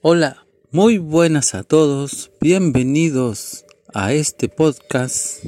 Hola, 0.00 0.46
muy 0.70 0.98
buenas 0.98 1.56
a 1.56 1.64
todos, 1.64 2.30
bienvenidos 2.40 3.66
a 3.92 4.12
este 4.12 4.48
podcast, 4.48 5.44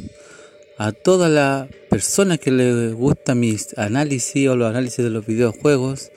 a 0.76 0.90
toda 0.90 1.28
la 1.28 1.68
persona 1.88 2.36
que 2.36 2.50
le 2.50 2.90
gusta 2.90 3.36
mis 3.36 3.78
análisis 3.78 4.48
o 4.48 4.56
los 4.56 4.68
análisis 4.68 5.04
de 5.04 5.10
los 5.10 5.24
videojuegos, 5.24 6.10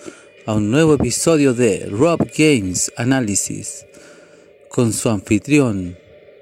a 0.48 0.56
un 0.56 0.72
nuevo 0.72 0.96
episodio 0.96 1.54
de 1.54 1.86
Rob 1.92 2.28
Games 2.36 2.92
Analysis 2.98 3.86
con 4.68 4.94
su 4.94 5.09
anfitrión 5.09 6.00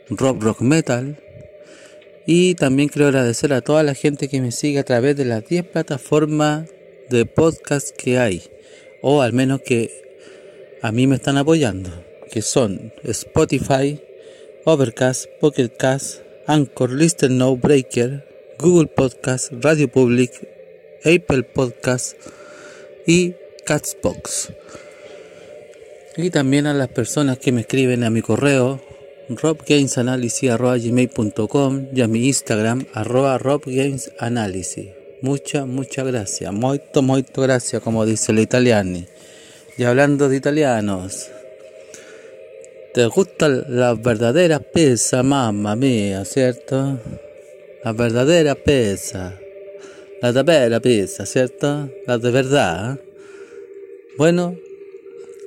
Rob 0.09 0.41
Rock 0.41 0.61
Metal. 0.61 1.21
Y 2.25 2.55
también 2.55 2.87
quiero 2.87 3.09
agradecer 3.09 3.51
a 3.51 3.59
toda 3.59 3.83
la 3.83 3.95
gente 3.95 4.29
que 4.29 4.39
me 4.39 4.53
sigue 4.53 4.79
a 4.79 4.85
través 4.85 5.17
de 5.17 5.25
las 5.25 5.45
10 5.45 5.65
plataformas 5.65 6.69
de 7.09 7.25
podcast 7.25 7.89
que 7.89 8.17
hay, 8.17 8.43
o 9.01 9.21
al 9.21 9.33
menos 9.33 9.59
que 9.59 10.10
a 10.81 10.91
mí 10.91 11.05
me 11.05 11.15
están 11.15 11.37
apoyando, 11.37 11.91
que 12.31 12.41
son 12.41 12.91
Spotify, 13.03 14.01
Overcast, 14.65 15.27
Pocket 15.39 15.69
Cast, 15.69 16.21
Anchor, 16.47 16.91
Listen 16.91 17.37
No 17.37 17.55
Breaker, 17.55 18.27
Google 18.57 18.87
Podcast, 18.87 19.53
Radio 19.61 19.87
Public, 19.87 20.31
Apple 21.05 21.43
Podcast 21.43 22.17
y 23.05 23.35
Catsbox. 23.65 24.53
Y 26.17 26.31
también 26.31 26.67
a 26.67 26.73
las 26.73 26.89
personas 26.89 27.37
que 27.37 27.51
me 27.51 27.61
escriben 27.61 28.03
a 28.03 28.09
mi 28.09 28.21
correo 28.21 28.81
robgamesanalysis.com 29.29 31.87
y 31.93 32.01
a 32.01 32.07
mi 32.07 32.25
Instagram 32.27 32.87
arroba 32.93 33.37
robgamesanalysis. 33.37 34.87
Muchas, 35.21 35.67
muchas 35.67 36.07
gracias. 36.07 36.51
Molto, 36.51 37.03
molto 37.03 37.43
gracias, 37.43 37.81
como 37.81 38.05
dice 38.05 38.31
el 38.31 38.39
italiano. 38.39 39.05
Y 39.77 39.83
hablando 39.83 40.29
de 40.29 40.37
italianos, 40.37 41.29
¿te 42.93 43.05
gusta 43.05 43.47
la 43.47 43.93
verdadera 43.93 44.59
pizza, 44.59 45.23
mamma 45.23 45.75
mía, 45.75 46.25
cierto? 46.25 46.99
La 47.83 47.93
verdadera 47.93 48.55
pizza. 48.55 49.37
La 50.21 50.31
de 50.31 50.43
vera 50.43 50.79
pizza, 50.79 51.25
¿cierto? 51.25 51.89
La 52.05 52.19
de 52.19 52.29
verdad. 52.29 52.99
Bueno, 54.19 54.55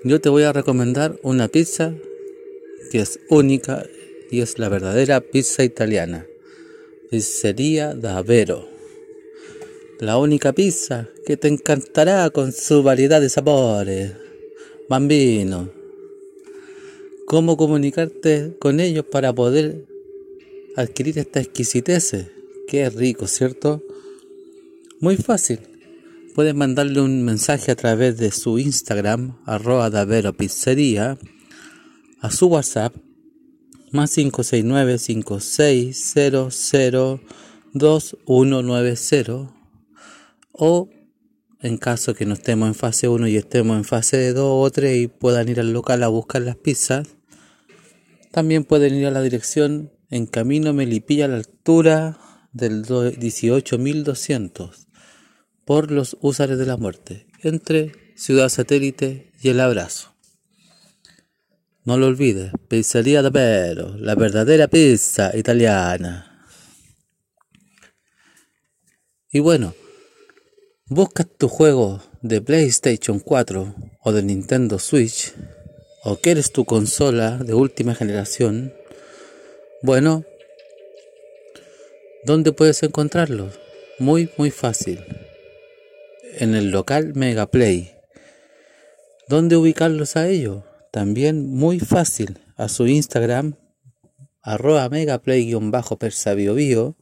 yo 0.03 0.21
te 0.21 0.29
voy 0.29 0.43
a 0.43 0.53
recomendar 0.53 1.17
una 1.23 1.47
pizza 1.47 1.95
que 2.91 2.99
es 2.99 3.21
única 3.29 3.87
y 4.33 4.41
es 4.41 4.59
la 4.59 4.69
verdadera 4.69 5.21
pizza 5.21 5.63
italiana. 5.63 6.27
Pizzería 7.09 7.95
Davvero. 7.95 8.74
La 10.01 10.19
única 10.19 10.53
pizza 10.53 11.09
que 11.25 11.37
te 11.37 11.47
encantará 11.47 12.29
con 12.31 12.51
su 12.53 12.83
variedad 12.83 13.21
de 13.21 13.29
sabores. 13.29 14.13
Bambino. 14.89 15.71
¿Cómo 17.27 17.57
comunicarte 17.57 18.57
con 18.59 18.81
ellos 18.81 19.05
para 19.11 19.33
poder 19.33 19.87
adquirir 20.77 21.17
esta 21.19 21.39
exquisitez? 21.41 22.27
Qué 22.67 22.91
rico, 22.91 23.29
¿cierto? 23.29 23.85
Muy 24.99 25.17
fácil. 25.17 25.61
Puedes 26.35 26.57
mandarle 26.57 27.01
un 27.01 27.25
mensaje 27.25 27.71
a 27.71 27.77
través 27.77 28.19
de 28.19 28.33
su 28.33 28.59
Instagram, 28.59 29.39
arroba 29.47 29.91
Davero 29.91 30.33
Pizzería, 30.33 31.17
a 32.21 32.33
su 32.33 32.49
WhatsApp, 32.49 32.97
más 33.93 34.13
569 34.13 34.99
5600 34.99 37.21
2190 37.75 39.64
o 40.55 40.89
en 41.61 41.79
caso 41.79 42.15
que 42.15 42.27
no 42.27 42.35
estemos 42.35 42.69
en 42.69 42.75
fase 42.75 43.09
1 43.09 43.27
y 43.29 43.37
estemos 43.37 43.77
en 43.77 43.85
fase 43.85 44.33
2 44.33 44.45
o 44.47 44.71
3 44.71 44.97
y 44.97 45.07
puedan 45.09 45.49
ir 45.49 45.61
al 45.61 45.73
local 45.73 46.03
a 46.03 46.09
buscar 46.09 46.43
las 46.43 46.57
pizzas, 46.57 47.09
también 48.31 48.65
pueden 48.65 48.95
ir 48.95 49.07
a 49.07 49.11
la 49.11 49.23
dirección 49.23 49.93
en 50.11 50.27
Camino 50.27 50.73
Melipilla 50.73 51.25
a 51.25 51.29
la 51.29 51.37
altura 51.37 52.19
del 52.53 52.85
18200 52.85 54.87
por 55.65 55.91
los 55.91 56.17
usares 56.21 56.59
de 56.59 56.67
la 56.67 56.77
muerte, 56.77 57.27
entre 57.43 57.93
Ciudad 58.15 58.49
Satélite 58.49 59.33
y 59.43 59.49
El 59.49 59.61
Abrazo. 59.61 60.15
No 61.85 61.97
lo 61.97 62.07
olvides, 62.07 62.53
Pizzería 62.69 63.23
Davvero, 63.23 63.97
la 63.99 64.15
verdadera 64.15 64.69
pizza 64.69 65.37
italiana. 65.37 66.47
Y 69.33 69.41
bueno, 69.41 69.75
¿Buscas 70.91 71.27
tu 71.39 71.49
juego 71.49 72.03
de 72.21 72.43
PlayStation 72.43 73.19
4 73.19 73.75
o 74.03 74.13
de 74.13 74.23
Nintendo 74.23 74.79
Switch? 74.79 75.33
¿O 76.03 76.17
quieres 76.17 76.53
tu 76.53 76.67
consola 76.67 77.39
de 77.39 77.55
última 77.55 77.95
generación? 77.95 78.75
Bueno, 79.81 80.25
¿dónde 82.27 82.53
puedes 82.53 82.83
encontrarlo? 82.83 83.49
Muy, 83.99 84.29
muy 84.37 84.51
fácil. 84.51 85.03
En 86.39 86.55
el 86.55 86.71
local 86.71 87.15
Megaplay. 87.15 87.95
¿Dónde 89.27 89.57
ubicarlos 89.57 90.17
a 90.17 90.29
ellos? 90.29 90.65
También 90.93 91.49
muy 91.49 91.81
fácil. 91.81 92.41
A 92.57 92.69
su 92.69 92.87
Instagram, 92.87 93.57
arroba 94.43 94.87
megaplay-persabiobio 94.91 96.95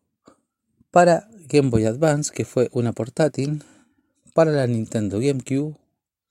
para 0.92 1.28
Game 1.48 1.70
Boy 1.70 1.86
Advance, 1.86 2.32
que 2.34 2.46
fue 2.46 2.70
una 2.72 2.94
portátil, 2.94 3.64
para 4.34 4.52
la 4.52 4.68
Nintendo 4.68 5.20
GameCube, 5.20 5.76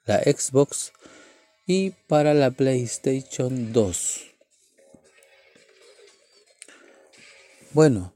la 0.07 0.21
Xbox 0.23 0.93
y 1.69 1.91
para 1.91 2.33
la 2.33 2.51
PlayStation 2.51 3.75
2. 3.75 4.21
Bueno, 7.73 8.15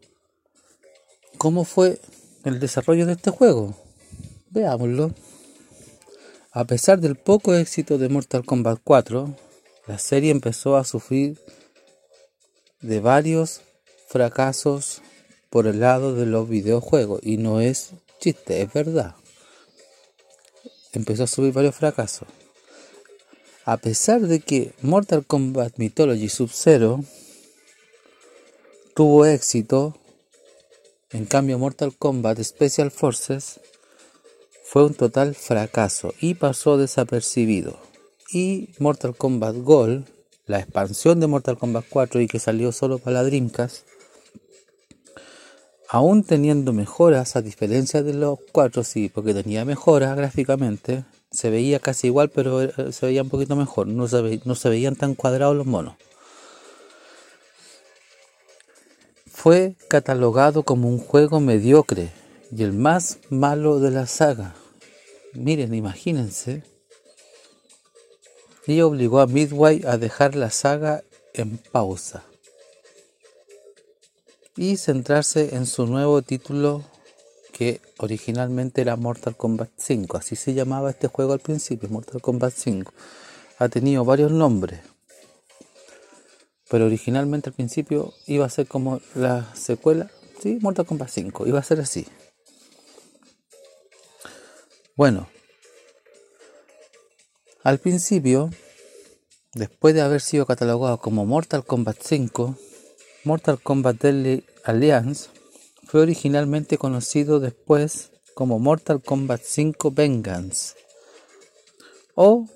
¿cómo 1.37 1.65
fue 1.65 2.01
el 2.45 2.59
desarrollo 2.59 3.05
de 3.05 3.13
este 3.13 3.31
juego? 3.31 3.77
Veámoslo. 4.49 5.15
A 6.51 6.65
pesar 6.65 6.99
del 7.01 7.17
poco 7.17 7.55
éxito 7.55 7.99
de 7.99 8.09
Mortal 8.09 8.43
Kombat 8.47 8.81
4, 8.83 9.37
la 9.87 9.99
serie 9.99 10.31
empezó 10.31 10.79
a 10.79 10.85
sufrir 10.85 11.39
de 12.81 13.01
varios 13.01 13.61
fracasos 14.09 15.03
por 15.51 15.67
el 15.67 15.81
lado 15.81 16.15
de 16.15 16.25
los 16.25 16.49
videojuegos 16.49 17.21
y 17.23 17.37
no 17.37 17.61
es 17.61 17.91
chiste, 18.19 18.63
es 18.63 18.73
verdad. 18.73 19.15
Empezó 20.95 21.25
a 21.25 21.27
subir 21.27 21.53
varios 21.53 21.75
fracasos. 21.75 22.29
A 23.65 23.77
pesar 23.77 24.23
de 24.23 24.41
que 24.41 24.73
Mortal 24.83 25.25
Kombat 25.25 25.75
Mythology 25.77 26.29
Sub-Zero 26.29 27.05
tuvo 28.95 29.25
éxito, 29.25 29.97
en 31.13 31.27
cambio 31.27 31.61
Mortal 31.61 31.95
Kombat 31.97 32.43
Special 32.43 32.91
Forces 32.91 33.61
fue 34.65 34.85
un 34.85 34.95
total 34.95 35.37
fracaso 35.37 36.13
y 36.21 36.35
pasó 36.35 36.77
desapercibido. 36.77 37.79
Y 38.33 38.71
Mortal 38.81 39.15
Kombat 39.15 39.55
Gold, 39.59 40.07
la 40.47 40.59
expansión 40.59 41.21
de 41.21 41.29
Mortal 41.29 41.57
Kombat 41.57 41.85
4 41.89 42.21
y 42.21 42.27
que 42.27 42.41
salió 42.41 42.73
solo 42.73 42.99
para 42.99 43.15
la 43.15 43.25
Dreamcast, 43.25 43.87
aún 45.89 46.25
teniendo 46.25 46.73
mejoras 46.73 47.37
a 47.37 47.43
diferencia 47.43 48.03
de 48.03 48.15
los 48.15 48.41
4, 48.51 48.83
sí, 48.83 49.09
porque 49.09 49.35
tenía 49.35 49.65
mejoras 49.65 50.17
gráficamente, 50.17 51.05
se 51.33 51.51
veía 51.51 51.81
casi 51.81 52.09
igual, 52.09 52.31
pero 52.31 52.93
se 52.93 53.07
veía 53.07 53.23
un 53.23 53.31
poquito 53.31 53.57
mejor, 53.57 53.87
no 53.87 54.07
se, 54.07 54.41
no 54.45 54.55
se 54.55 54.69
veían 54.69 54.97
tan 54.97 55.15
cuadrados 55.15 55.57
los 55.57 55.67
monos. 55.67 55.95
Fue 59.27 59.75
catalogado 59.89 60.63
como 60.63 60.89
un 60.89 60.99
juego 60.99 61.41
mediocre 61.41 62.13
y 62.57 62.63
el 62.63 62.73
más 62.73 63.19
malo 63.29 63.81
de 63.81 63.91
la 63.91 64.07
saga. 64.07 64.55
Miren, 65.33 65.75
imagínense. 65.75 66.63
Y 68.67 68.81
obligó 68.83 69.21
a 69.21 69.27
Midway 69.27 69.83
a 69.85 69.97
dejar 69.97 70.37
la 70.37 70.51
saga 70.51 71.03
en 71.35 71.59
pausa 71.59 72.23
y 74.57 74.77
centrarse 74.77 75.57
en 75.57 75.67
su 75.67 75.87
nuevo 75.87 76.23
título 76.23 76.85
que 77.53 77.81
originalmente 77.99 78.81
era 78.81 78.97
Mortal 78.97 79.37
Kombat 79.37 79.71
5. 79.77 80.17
Así 80.17 80.37
se 80.37 80.55
llamaba 80.55 80.91
este 80.91 81.09
juego 81.09 81.33
al 81.33 81.41
principio, 81.41 81.89
Mortal 81.89 82.21
Kombat 82.21 82.55
5. 82.55 82.93
Ha 83.59 83.69
tenido 83.69 84.05
varios 84.05 84.33
nombres 84.33 84.81
pero 86.73 86.87
originalmente 86.87 87.51
al 87.51 87.55
principio 87.55 88.15
iba 88.27 88.47
a 88.47 88.49
ser 88.49 88.67
como 88.67 89.03
la 89.15 89.55
secuela, 89.55 90.11
sí, 90.41 90.59
Mortal 90.63 90.87
Kombat 90.87 91.11
5, 91.11 91.47
iba 91.47 91.59
a 91.59 91.63
ser 91.63 91.81
así. 91.81 92.07
Bueno, 94.97 95.29
al 97.63 97.77
principio, 97.77 98.49
después 99.53 99.95
de 99.95 100.01
haber 100.01 100.23
sido 100.23 100.47
catalogado 100.47 100.97
como 100.97 101.27
Mortal 101.27 101.63
Kombat 101.63 101.99
5, 102.03 102.57
Mortal 103.25 103.61
Kombat 103.61 104.01
Deadly 104.01 104.43
Alliance 104.65 105.29
fue 105.93 106.01
originalmente 106.01 106.79
conocido 106.79 107.39
después 107.39 108.13
como 108.33 108.59
Mortal 108.59 109.03
Kombat 109.03 109.43
5 109.45 109.91
Vengeance. 109.91 110.75
O 112.15 112.49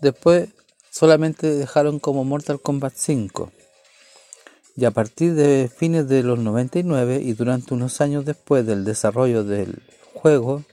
después 0.00 0.48
solamente 0.90 1.46
dejaron 1.46 2.00
como 2.00 2.24
Mortal 2.24 2.60
Kombat 2.60 2.94
5. 2.96 3.52
Y 4.74 4.84
a 4.84 4.90
partir 4.90 5.34
de 5.34 5.70
fines 5.72 6.08
de 6.08 6.24
los 6.24 6.40
99 6.40 7.20
y 7.22 7.34
durante 7.34 7.72
unos 7.72 8.00
años 8.00 8.24
después 8.24 8.66
del 8.66 8.84
desarrollo 8.84 9.44
del 9.44 9.80
juego, 10.14 10.64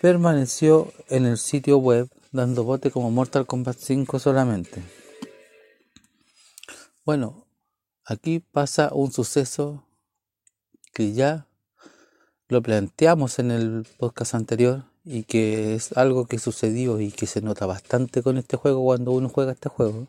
permaneció 0.00 0.92
en 1.08 1.26
el 1.26 1.36
sitio 1.36 1.78
web 1.78 2.08
dando 2.30 2.62
bote 2.62 2.92
como 2.92 3.10
Mortal 3.10 3.44
Kombat 3.44 3.76
5 3.76 4.20
solamente. 4.20 4.84
Bueno, 7.04 7.44
aquí 8.04 8.38
pasa 8.38 8.90
un 8.92 9.10
suceso 9.10 9.82
ya 11.14 11.46
lo 12.48 12.62
planteamos 12.62 13.38
en 13.38 13.50
el 13.50 13.86
podcast 13.98 14.34
anterior 14.34 14.84
y 15.04 15.22
que 15.24 15.74
es 15.74 15.96
algo 15.96 16.26
que 16.26 16.38
sucedió 16.38 17.00
y 17.00 17.10
que 17.10 17.26
se 17.26 17.40
nota 17.40 17.66
bastante 17.66 18.22
con 18.22 18.38
este 18.38 18.56
juego 18.56 18.84
cuando 18.84 19.12
uno 19.12 19.28
juega 19.28 19.52
este 19.52 19.68
juego, 19.68 20.08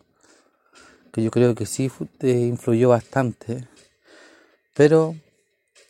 que 1.13 1.23
yo 1.23 1.31
creo 1.31 1.55
que 1.55 1.65
sí 1.65 1.91
influyó 2.21 2.89
bastante, 2.89 3.67
pero 4.73 5.15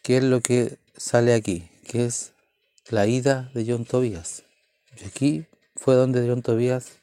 que 0.03 0.17
es 0.17 0.23
lo 0.23 0.41
que 0.41 0.77
sale 0.95 1.33
aquí, 1.33 1.69
que 1.87 2.05
es 2.05 2.33
la 2.89 3.07
ida 3.07 3.49
de 3.53 3.65
John 3.67 3.85
Tobias. 3.85 4.43
Y 5.01 5.05
aquí 5.05 5.45
fue 5.75 5.95
donde 5.95 6.27
John 6.27 6.41
Tobias 6.41 6.93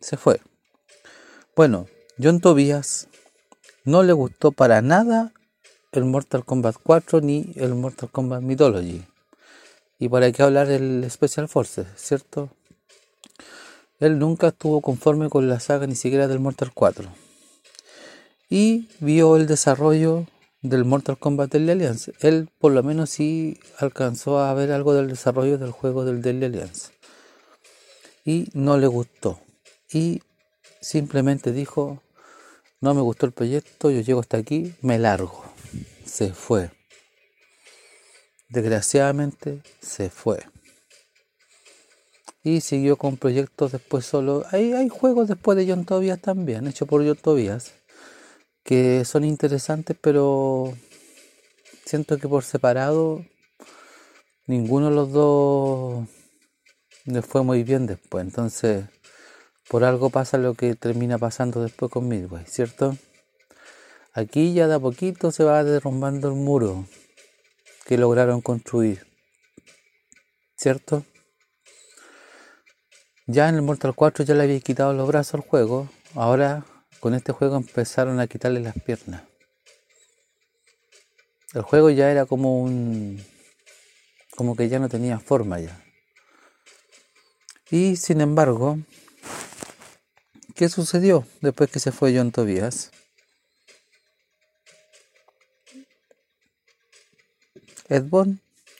se 0.00 0.16
fue. 0.16 0.40
Bueno, 1.54 1.86
John 2.22 2.40
Tobias 2.40 3.08
no 3.84 4.02
le 4.02 4.12
gustó 4.12 4.52
para 4.52 4.82
nada 4.82 5.32
el 5.96 6.04
Mortal 6.04 6.44
Kombat 6.44 6.76
4 6.82 7.22
ni 7.22 7.52
el 7.56 7.74
Mortal 7.74 8.10
Kombat 8.10 8.42
Mythology. 8.42 9.02
Y 9.98 10.10
para 10.10 10.30
qué 10.30 10.42
hablar 10.42 10.70
el 10.70 11.10
Special 11.10 11.48
Forces, 11.48 11.86
¿cierto? 11.96 12.50
Él 13.98 14.18
nunca 14.18 14.48
estuvo 14.48 14.82
conforme 14.82 15.30
con 15.30 15.48
la 15.48 15.58
saga 15.58 15.86
ni 15.86 15.94
siquiera 15.94 16.28
del 16.28 16.38
Mortal 16.38 16.70
4. 16.74 17.08
Y 18.50 18.88
vio 19.00 19.36
el 19.36 19.46
desarrollo 19.46 20.26
del 20.60 20.84
Mortal 20.84 21.16
Kombat 21.16 21.52
Deadly 21.52 21.70
Alliance. 21.70 22.12
Él 22.20 22.50
por 22.58 22.72
lo 22.72 22.82
menos 22.82 23.08
sí 23.08 23.58
alcanzó 23.78 24.38
a 24.38 24.52
ver 24.52 24.72
algo 24.72 24.92
del 24.92 25.08
desarrollo 25.08 25.56
del 25.56 25.70
juego 25.70 26.04
del 26.04 26.20
Deadly 26.20 26.44
Alliance. 26.44 26.90
Y 28.22 28.50
no 28.52 28.76
le 28.76 28.86
gustó. 28.86 29.40
Y 29.90 30.20
simplemente 30.82 31.52
dijo, 31.52 32.02
no 32.82 32.92
me 32.92 33.00
gustó 33.00 33.24
el 33.24 33.32
proyecto, 33.32 33.90
yo 33.90 34.02
llego 34.02 34.20
hasta 34.20 34.36
aquí, 34.36 34.74
me 34.82 34.98
largo. 34.98 35.45
Se 36.04 36.32
fue. 36.32 36.70
Desgraciadamente 38.48 39.62
se 39.80 40.10
fue. 40.10 40.44
Y 42.42 42.60
siguió 42.60 42.96
con 42.96 43.16
proyectos 43.16 43.72
después 43.72 44.06
solo. 44.06 44.44
Hay, 44.52 44.72
hay 44.72 44.88
juegos 44.88 45.28
después 45.28 45.56
de 45.58 45.66
John 45.68 45.84
Tobias 45.84 46.20
también, 46.20 46.66
hechos 46.66 46.88
por 46.88 47.04
John 47.04 47.16
Tobias, 47.16 47.72
que 48.62 49.04
son 49.04 49.24
interesantes, 49.24 49.96
pero 50.00 50.72
siento 51.84 52.18
que 52.18 52.28
por 52.28 52.44
separado 52.44 53.24
ninguno 54.46 54.90
de 54.90 54.94
los 54.94 55.12
dos 55.12 56.08
le 57.04 57.22
fue 57.22 57.42
muy 57.42 57.64
bien 57.64 57.86
después. 57.86 58.24
Entonces, 58.24 58.84
por 59.68 59.84
algo 59.84 60.10
pasa 60.10 60.38
lo 60.38 60.54
que 60.54 60.74
termina 60.74 61.18
pasando 61.18 61.62
después 61.62 61.90
con 61.90 62.08
Midway, 62.08 62.44
¿cierto? 62.46 62.96
Aquí 64.16 64.54
ya 64.54 64.66
de 64.66 64.76
a 64.76 64.78
poquito 64.80 65.30
se 65.30 65.44
va 65.44 65.62
derrumbando 65.62 66.28
el 66.28 66.34
muro 66.36 66.86
que 67.84 67.98
lograron 67.98 68.40
construir, 68.40 69.06
¿cierto? 70.56 71.04
Ya 73.26 73.50
en 73.50 73.56
el 73.56 73.60
Mortal 73.60 73.94
4 73.94 74.24
ya 74.24 74.32
le 74.32 74.44
había 74.44 74.58
quitado 74.60 74.94
los 74.94 75.06
brazos 75.06 75.34
al 75.34 75.40
juego, 75.42 75.90
ahora 76.14 76.64
con 76.98 77.12
este 77.12 77.32
juego 77.32 77.56
empezaron 77.56 78.18
a 78.18 78.26
quitarle 78.26 78.60
las 78.60 78.74
piernas. 78.80 79.22
El 81.52 81.60
juego 81.60 81.90
ya 81.90 82.10
era 82.10 82.24
como 82.24 82.62
un... 82.62 83.22
como 84.34 84.56
que 84.56 84.70
ya 84.70 84.78
no 84.78 84.88
tenía 84.88 85.18
forma 85.18 85.60
ya. 85.60 85.78
Y 87.70 87.96
sin 87.96 88.22
embargo, 88.22 88.78
¿qué 90.54 90.70
sucedió 90.70 91.26
después 91.42 91.70
que 91.70 91.80
se 91.80 91.92
fue 91.92 92.16
John 92.16 92.32
Tobias? 92.32 92.92
Ed 97.88 98.04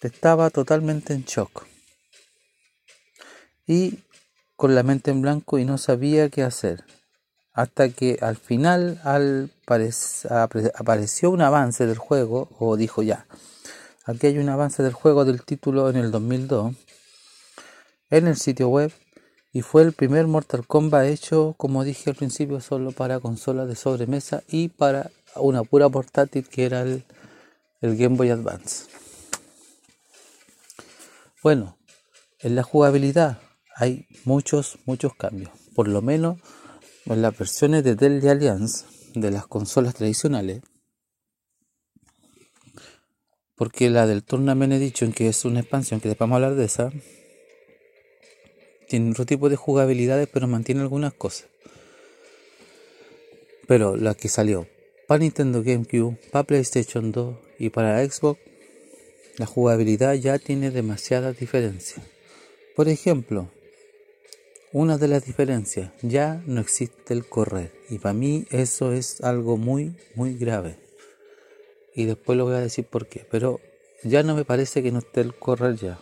estaba 0.03 0.51
totalmente 0.51 1.13
en 1.13 1.25
shock. 1.25 1.67
Y 3.67 4.01
con 4.57 4.75
la 4.75 4.83
mente 4.83 5.11
en 5.11 5.23
blanco 5.23 5.59
y 5.59 5.65
no 5.65 5.79
sabía 5.79 6.29
qué 6.29 6.43
hacer. 6.43 6.85
hasta 7.53 7.89
que 7.89 8.19
al 8.21 8.37
final 8.37 9.01
al 9.03 9.51
apareció 10.75 11.31
un 11.31 11.41
avance 11.41 11.87
del 11.87 11.97
juego 11.97 12.49
o 12.59 12.77
dijo 12.77 13.03
ya, 13.03 13.27
aquí 14.05 14.27
hay 14.27 14.39
un 14.39 14.51
avance 14.51 14.83
del 14.83 14.93
juego 14.93 15.25
del 15.25 15.43
título 15.43 15.89
en 15.89 15.97
el 15.97 16.11
2002 16.11 16.75
en 18.11 18.27
el 18.27 18.37
sitio 18.37 18.69
web 18.69 18.93
y 19.53 19.63
fue 19.63 19.83
el 19.83 19.93
primer 19.93 20.27
Mortal 20.27 20.67
Kombat 20.67 21.07
hecho, 21.07 21.55
como 21.57 21.83
dije 21.83 22.11
al 22.11 22.17
principio, 22.17 22.61
solo 22.61 22.93
para 22.93 23.21
consolas 23.21 23.69
de 23.69 23.75
sobremesa 23.75 24.43
y 24.49 24.69
para 24.69 25.11
una 25.35 25.65
pura 25.65 25.89
portátil 25.89 26.47
que 26.47 26.67
era 26.67 26.83
el, 26.83 27.05
el 27.81 27.97
Game 27.97 28.17
Boy 28.17 28.31
Advance. 28.31 28.87
Bueno, 31.43 31.79
en 32.41 32.57
la 32.57 32.63
jugabilidad 32.63 33.41
hay 33.75 34.07
muchos, 34.25 34.79
muchos 34.85 35.15
cambios. 35.15 35.51
Por 35.75 35.89
lo 35.89 36.03
menos 36.03 36.39
en 37.05 37.23
las 37.23 37.39
versiones 37.39 37.85
de 37.85 37.95
Dell 37.95 38.27
Alliance 38.29 38.85
de 39.15 39.31
las 39.31 39.47
consolas 39.47 39.95
tradicionales. 39.95 40.63
Porque 43.55 43.89
la 43.89 44.07
del 44.07 44.25
Tournament 44.25 44.73
Edition, 44.73 45.13
que 45.13 45.29
es 45.29 45.45
una 45.45 45.61
expansión, 45.61 46.01
que 46.01 46.09
después 46.09 46.29
vamos 46.29 46.43
a 46.43 46.47
hablar 46.47 46.59
de 46.59 46.65
esa, 46.65 46.91
tiene 48.89 49.11
otro 49.11 49.25
tipo 49.25 49.49
de 49.49 49.57
jugabilidades, 49.57 50.29
pero 50.31 50.47
mantiene 50.47 50.83
algunas 50.83 51.15
cosas. 51.15 51.49
Pero 53.67 53.97
la 53.97 54.15
que 54.15 54.29
salió 54.29 54.67
para 55.07 55.21
Nintendo 55.21 55.63
GameCube, 55.63 56.17
para 56.31 56.45
PlayStation 56.45 57.13
2 57.13 57.37
y 57.59 57.71
para 57.71 58.05
Xbox, 58.09 58.41
la 59.39 59.47
jugabilidad 59.47 60.15
ya 60.15 60.39
tiene 60.39 60.71
demasiadas 60.71 61.39
diferencias. 61.39 62.05
Por 62.75 62.89
ejemplo, 62.89 63.51
una 64.73 64.99
de 64.99 65.09
las 65.09 65.25
diferencias, 65.25 65.91
ya 66.03 66.43
no 66.47 66.61
existe 66.61 67.15
el 67.15 67.25
correr. 67.27 67.73
Y 67.89 67.99
para 67.99 68.13
mí 68.13 68.47
eso 68.51 68.93
es 68.93 69.23
algo 69.23 69.57
muy, 69.57 69.95
muy 70.15 70.37
grave. 70.37 70.77
Y 71.95 72.05
después 72.05 72.37
lo 72.37 72.45
voy 72.45 72.57
a 72.57 72.61
decir 72.61 72.85
por 72.85 73.07
qué. 73.07 73.25
Pero 73.31 73.61
ya 74.03 74.23
no 74.23 74.35
me 74.35 74.45
parece 74.45 74.83
que 74.83 74.93
no 74.93 74.99
esté 74.99 75.23
el 75.23 75.35
correr 75.35 75.77
ya. 75.77 75.99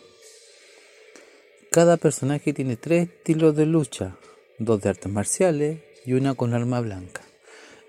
Cada 1.71 1.97
personaje 1.99 2.53
tiene 2.53 2.77
tres 2.77 3.09
estilos 3.09 3.55
de 3.55 3.67
lucha. 3.67 4.17
Dos 4.59 4.81
de 4.81 4.89
artes 4.89 5.13
marciales 5.13 5.81
y 6.05 6.15
una 6.15 6.35
con 6.35 6.55
arma 6.55 6.81
blanca. 6.81 7.23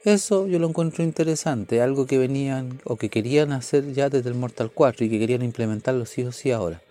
Eso 0.05 0.47
yo 0.47 0.59
lo 0.59 0.69
encuentro 0.69 1.03
interesante, 1.03 1.81
algo 1.81 2.05
que 2.05 2.17
venían 2.17 2.79
o 2.85 2.95
que 2.95 3.09
querían 3.09 3.51
hacer 3.51 3.91
ya 3.91 4.09
desde 4.09 4.29
el 4.29 4.35
Mortal 4.35 4.71
4 4.73 5.05
y 5.05 5.09
que 5.09 5.19
querían 5.19 5.41
implementarlo 5.41 6.05
sí 6.05 6.23
o 6.23 6.31
sí 6.31 6.51
ahora 6.51 6.81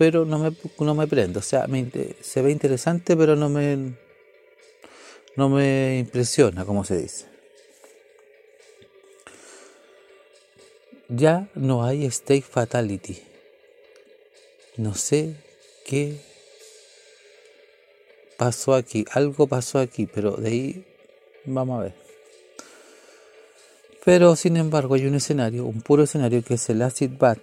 pero 0.00 0.24
no 0.24 0.38
me, 0.38 0.56
no 0.78 0.94
me 0.94 1.06
prendo. 1.06 1.40
O 1.40 1.42
sea, 1.42 1.66
se 2.22 2.40
ve 2.40 2.50
interesante, 2.50 3.14
pero 3.18 3.36
no 3.36 3.50
me, 3.50 3.96
no 5.36 5.50
me 5.50 5.98
impresiona, 5.98 6.64
como 6.64 6.84
se 6.84 6.96
dice. 6.96 7.26
Ya 11.10 11.50
no 11.54 11.84
hay 11.84 12.10
Stake 12.10 12.46
Fatality. 12.48 13.22
No 14.78 14.94
sé 14.94 15.36
qué 15.84 16.18
pasó 18.38 18.72
aquí. 18.72 19.04
Algo 19.12 19.46
pasó 19.48 19.80
aquí, 19.80 20.06
pero 20.06 20.38
de 20.38 20.48
ahí 20.48 20.86
vamos 21.44 21.78
a 21.78 21.82
ver. 21.82 22.09
Pero 24.10 24.34
sin 24.34 24.56
embargo 24.56 24.96
hay 24.96 25.06
un 25.06 25.14
escenario, 25.14 25.66
un 25.66 25.82
puro 25.82 26.02
escenario 26.02 26.42
que 26.42 26.54
es 26.54 26.68
el 26.68 26.82
Acid 26.82 27.12
Bat 27.16 27.38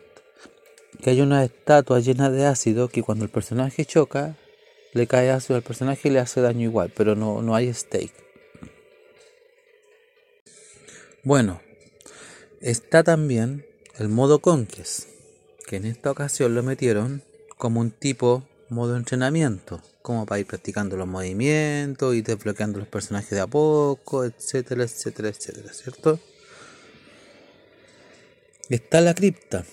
que 1.02 1.12
hay 1.12 1.22
una 1.22 1.46
estatua 1.46 2.02
llena 2.02 2.30
de 2.30 2.46
ácido 2.46 2.90
que 2.90 3.04
cuando 3.04 3.24
el 3.24 3.32
personaje 3.32 3.86
choca, 3.86 4.36
le 4.92 5.08
cae 5.08 5.32
ácido 5.32 5.56
al 5.56 5.64
personaje 5.64 6.10
y 6.10 6.12
le 6.12 6.20
hace 6.20 6.42
daño 6.42 6.64
igual, 6.64 6.92
pero 6.94 7.16
no, 7.16 7.42
no 7.42 7.56
hay 7.56 7.74
stake. 7.74 8.12
Bueno, 11.24 11.62
está 12.60 13.02
también 13.02 13.66
el 13.98 14.10
modo 14.10 14.40
Conquest, 14.40 15.08
que 15.68 15.78
en 15.78 15.86
esta 15.86 16.12
ocasión 16.12 16.54
lo 16.54 16.64
metieron 16.64 17.24
como 17.58 17.80
un 17.80 17.92
tipo 17.92 18.44
modo 18.68 18.98
entrenamiento, 18.98 19.82
como 20.02 20.26
para 20.26 20.42
ir 20.42 20.48
practicando 20.48 20.98
los 20.98 21.08
movimientos 21.08 22.14
y 22.14 22.24
desbloqueando 22.24 22.80
los 22.80 22.90
personajes 22.90 23.30
de 23.30 23.40
a 23.40 23.48
poco, 23.48 24.26
etcétera, 24.26 24.84
etcétera, 24.84 25.30
etcétera, 25.30 25.72
¿cierto? 25.72 26.20
Está 28.70 29.00
la 29.00 29.14
cripta, 29.14 29.64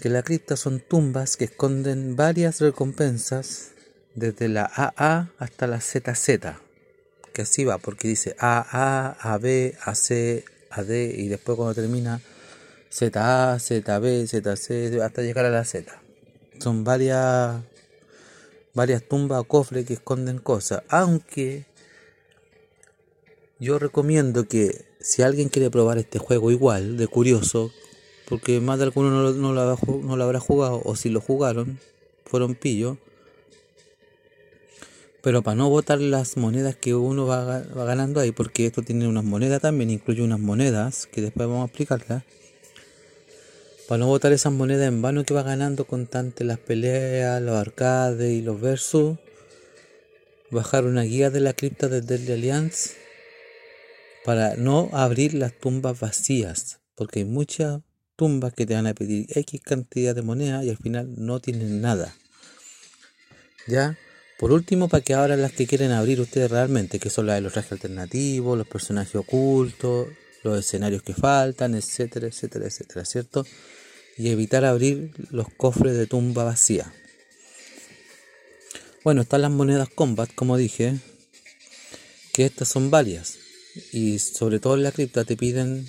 que 0.00 0.08
la 0.08 0.24
cripta 0.24 0.56
son 0.56 0.80
tumbas 0.80 1.36
que 1.36 1.44
esconden 1.44 2.16
varias 2.16 2.60
recompensas 2.60 3.70
desde 4.16 4.48
la 4.48 4.64
AA 4.74 5.30
hasta 5.38 5.68
la 5.68 5.80
ZZ, 5.80 6.40
que 7.32 7.42
así 7.42 7.64
va, 7.64 7.78
porque 7.78 8.08
dice 8.08 8.34
AA, 8.40 9.16
AB, 9.20 9.74
AC, 9.84 10.44
AD 10.68 10.90
y 10.90 11.28
después 11.28 11.54
cuando 11.54 11.76
termina 11.76 12.20
ZA, 12.92 13.56
ZB, 13.60 14.26
ZC 14.26 15.00
hasta 15.00 15.22
llegar 15.22 15.44
a 15.44 15.50
la 15.50 15.64
Z. 15.64 16.02
Son 16.58 16.82
varias 16.82 17.62
varias 18.74 19.04
tumbas 19.04 19.38
o 19.38 19.44
cofres 19.44 19.86
que 19.86 19.94
esconden 19.94 20.38
cosas, 20.38 20.82
aunque 20.88 21.66
yo 23.60 23.78
recomiendo 23.78 24.48
que 24.48 24.84
si 24.98 25.22
alguien 25.22 25.50
quiere 25.50 25.70
probar 25.70 25.98
este 25.98 26.18
juego 26.18 26.50
igual, 26.50 26.96
de 26.96 27.06
curioso, 27.06 27.70
porque 28.28 28.60
más 28.60 28.78
de 28.78 28.84
alguno 28.84 29.10
no, 29.10 29.32
no, 29.32 29.52
lo, 29.52 29.78
no 30.02 30.16
lo 30.16 30.24
habrá 30.24 30.40
jugado, 30.40 30.80
o 30.84 30.96
si 30.96 31.10
lo 31.10 31.20
jugaron, 31.20 31.78
fueron 32.24 32.54
pillos. 32.54 32.98
Pero 35.22 35.42
para 35.42 35.54
no 35.54 35.70
botar 35.70 36.00
las 36.00 36.36
monedas 36.36 36.76
que 36.76 36.94
uno 36.94 37.26
va, 37.26 37.62
va, 37.62 37.84
ganando 37.84 38.20
ahí, 38.20 38.32
porque 38.32 38.66
esto 38.66 38.82
tiene 38.82 39.08
unas 39.08 39.24
monedas 39.24 39.62
también, 39.62 39.90
incluye 39.90 40.22
unas 40.22 40.40
monedas, 40.40 41.06
que 41.06 41.22
después 41.22 41.48
vamos 41.48 41.62
a 41.62 41.66
explicarlas. 41.66 42.24
Para 43.88 43.98
no 43.98 44.06
botar 44.06 44.32
esas 44.32 44.52
monedas 44.52 44.88
en 44.88 45.02
vano 45.02 45.24
que 45.24 45.34
va 45.34 45.42
ganando 45.42 45.86
constante 45.86 46.44
las 46.44 46.58
peleas, 46.58 47.42
los 47.42 47.56
arcades 47.56 48.32
y 48.32 48.40
los 48.40 48.60
versus. 48.60 49.18
Bajar 50.50 50.84
una 50.84 51.02
guía 51.02 51.30
de 51.30 51.40
la 51.40 51.52
cripta 51.52 51.88
de 51.88 52.00
Deadly 52.00 52.32
Alliance 52.32 52.96
para 54.24 54.56
no 54.56 54.88
abrir 54.92 55.34
las 55.34 55.52
tumbas 55.52 56.00
vacías, 56.00 56.80
porque 56.94 57.20
hay 57.20 57.24
muchas 57.26 57.82
tumbas 58.16 58.52
que 58.54 58.66
te 58.66 58.74
van 58.74 58.86
a 58.86 58.94
pedir 58.94 59.26
X 59.28 59.60
cantidad 59.62 60.14
de 60.14 60.22
moneda 60.22 60.64
y 60.64 60.70
al 60.70 60.76
final 60.76 61.14
no 61.16 61.40
tienen 61.40 61.80
nada. 61.80 62.14
¿Ya? 63.66 63.98
Por 64.38 64.52
último, 64.52 64.88
para 64.88 65.02
que 65.02 65.14
ahora 65.14 65.36
las 65.36 65.52
que 65.52 65.66
quieren 65.66 65.92
abrir 65.92 66.20
ustedes 66.20 66.50
realmente, 66.50 66.98
que 66.98 67.10
son 67.10 67.26
las 67.26 67.36
de 67.36 67.40
los 67.40 67.52
trajes 67.52 67.72
alternativos, 67.72 68.58
los 68.58 68.66
personajes 68.66 69.14
ocultos, 69.14 70.08
los 70.42 70.58
escenarios 70.58 71.02
que 71.02 71.14
faltan, 71.14 71.74
etcétera, 71.74 72.26
etcétera, 72.26 72.66
etcétera, 72.66 73.04
¿cierto? 73.04 73.46
Y 74.18 74.28
evitar 74.28 74.64
abrir 74.64 75.12
los 75.30 75.48
cofres 75.48 75.96
de 75.96 76.06
tumba 76.06 76.44
vacía. 76.44 76.92
Bueno, 79.02 79.22
están 79.22 79.42
las 79.42 79.50
monedas 79.50 79.88
combat, 79.88 80.30
como 80.34 80.56
dije, 80.56 80.98
que 82.32 82.44
estas 82.44 82.68
son 82.68 82.90
varias. 82.90 83.38
Y 83.92 84.18
sobre 84.18 84.60
todo 84.60 84.74
en 84.74 84.82
la 84.82 84.92
cripta 84.92 85.24
te 85.24 85.36
piden 85.36 85.88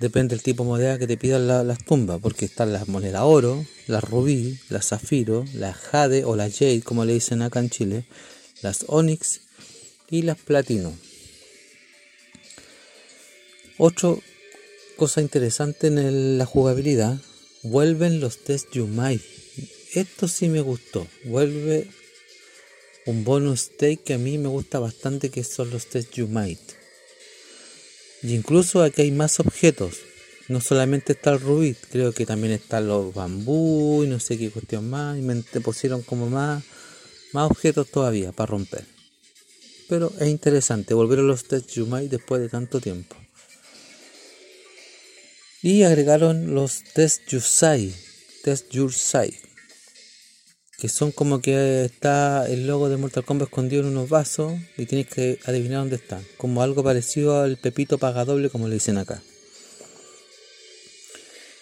depende 0.00 0.34
del 0.34 0.42
tipo 0.42 0.64
de 0.64 0.70
moneda 0.70 0.98
que 0.98 1.06
te 1.06 1.16
pidan 1.16 1.46
las 1.46 1.84
tumbas, 1.84 2.20
porque 2.20 2.46
están 2.46 2.72
las 2.72 2.88
monedas 2.88 3.22
oro, 3.24 3.64
las 3.86 4.02
rubí, 4.02 4.58
las 4.70 4.88
zafiro, 4.88 5.44
las 5.54 5.76
jade 5.76 6.24
o 6.24 6.36
las 6.36 6.58
jade, 6.58 6.82
como 6.82 7.04
le 7.04 7.12
dicen 7.12 7.42
acá 7.42 7.60
en 7.60 7.70
Chile, 7.70 8.04
las 8.62 8.86
onyx 8.88 9.42
y 10.10 10.22
las 10.22 10.38
platino. 10.38 10.92
Otra 13.76 14.14
cosa 14.96 15.20
interesante 15.20 15.86
en 15.86 16.38
la 16.38 16.46
jugabilidad, 16.46 17.18
vuelven 17.62 18.20
los 18.20 18.38
test 18.38 18.72
Yumai. 18.72 19.20
Esto 19.94 20.28
sí 20.28 20.48
me 20.48 20.60
gustó. 20.60 21.06
Vuelve 21.24 21.88
un 23.06 23.24
bonus 23.24 23.70
take 23.76 23.98
que 23.98 24.14
a 24.14 24.18
mí 24.18 24.38
me 24.38 24.48
gusta 24.48 24.78
bastante, 24.78 25.30
que 25.30 25.44
son 25.44 25.70
los 25.70 25.86
test 25.86 26.12
Yumai. 26.14 26.58
Y 28.22 28.34
incluso 28.34 28.82
aquí 28.82 29.02
hay 29.02 29.10
más 29.10 29.40
objetos. 29.40 29.98
No 30.48 30.60
solamente 30.60 31.12
está 31.12 31.30
el 31.30 31.40
rubí, 31.40 31.74
creo 31.90 32.12
que 32.12 32.26
también 32.26 32.52
están 32.52 32.88
los 32.88 33.14
bambú 33.14 34.02
y 34.04 34.08
no 34.08 34.18
sé 34.18 34.36
qué 34.36 34.50
cuestión 34.50 34.90
más. 34.90 35.18
Y 35.18 35.22
me 35.22 35.42
pusieron 35.42 36.02
como 36.02 36.28
más, 36.28 36.64
más 37.32 37.50
objetos 37.50 37.88
todavía 37.88 38.32
para 38.32 38.50
romper. 38.50 38.84
Pero 39.88 40.12
es 40.20 40.28
interesante 40.28 40.94
volver 40.94 41.20
a 41.20 41.22
los 41.22 41.44
test 41.44 41.70
Yumai 41.70 42.08
después 42.08 42.40
de 42.40 42.48
tanto 42.48 42.80
tiempo. 42.80 43.16
Y 45.62 45.82
agregaron 45.82 46.54
los 46.54 46.82
test 46.94 47.28
Yusai. 47.28 47.94
Test 48.42 48.70
Yusai 48.70 49.49
que 50.80 50.88
son 50.88 51.12
como 51.12 51.42
que 51.42 51.84
está 51.84 52.48
el 52.48 52.66
logo 52.66 52.88
de 52.88 52.96
Mortal 52.96 53.24
Kombat 53.24 53.48
escondido 53.48 53.82
en 53.82 53.88
unos 53.88 54.08
vasos 54.08 54.54
y 54.78 54.86
tienes 54.86 55.08
que 55.08 55.38
adivinar 55.44 55.80
dónde 55.80 55.96
está, 55.96 56.22
como 56.38 56.62
algo 56.62 56.82
parecido 56.82 57.38
al 57.42 57.58
Pepito 57.58 57.98
paga 57.98 58.24
doble 58.24 58.48
como 58.48 58.66
le 58.66 58.74
dicen 58.74 58.96
acá. 58.96 59.22